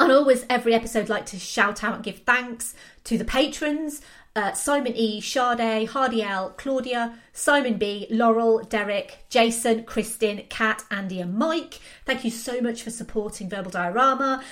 [0.00, 2.74] And always, every episode, like to shout out and give thanks
[3.04, 4.00] to the patrons.
[4.36, 11.20] Uh, Simon E, Sade, Hardy L, Claudia, Simon B, Laurel, Derek, Jason, Kristin, Kat, Andy,
[11.20, 11.78] and Mike.
[12.04, 14.42] Thank you so much for supporting Verbal Diorama.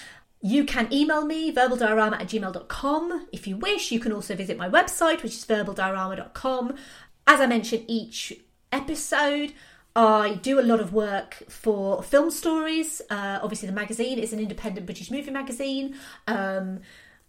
[0.45, 3.29] You can email me, verbaldiorama at gmail.com.
[3.33, 6.75] If you wish, you can also visit my website, which is verbaldiorama.com.
[7.29, 8.33] As I mentioned each
[8.73, 9.53] episode,
[9.95, 13.03] I do a lot of work for film stories.
[13.11, 15.97] Uh, obviously, the magazine is an independent British movie magazine.
[16.27, 16.81] Um,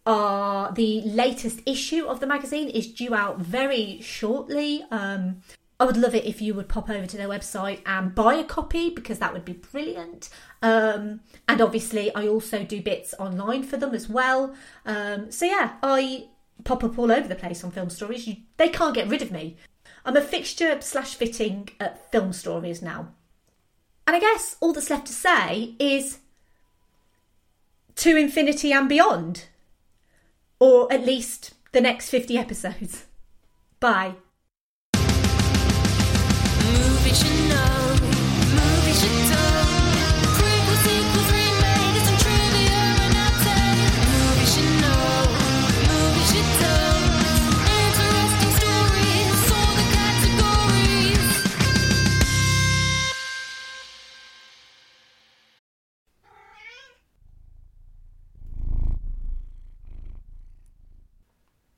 [0.05, 4.85] uh, the latest issue of the magazine is due out very shortly.
[4.91, 5.41] Um,
[5.79, 8.43] I would love it if you would pop over to their website and buy a
[8.43, 10.29] copy because that would be brilliant.
[10.61, 14.55] Um, and obviously, I also do bits online for them as well.
[14.85, 16.27] Um, so yeah, I
[16.63, 18.27] pop up all over the place on film stories.
[18.27, 19.57] You, they can't get rid of me.
[20.05, 23.13] I'm a fixture slash fitting at film stories now.
[24.05, 26.19] And I guess all that's left to say is
[27.95, 29.45] to infinity and beyond,
[30.59, 33.05] or at least the next 50 episodes.
[33.79, 34.15] Bye.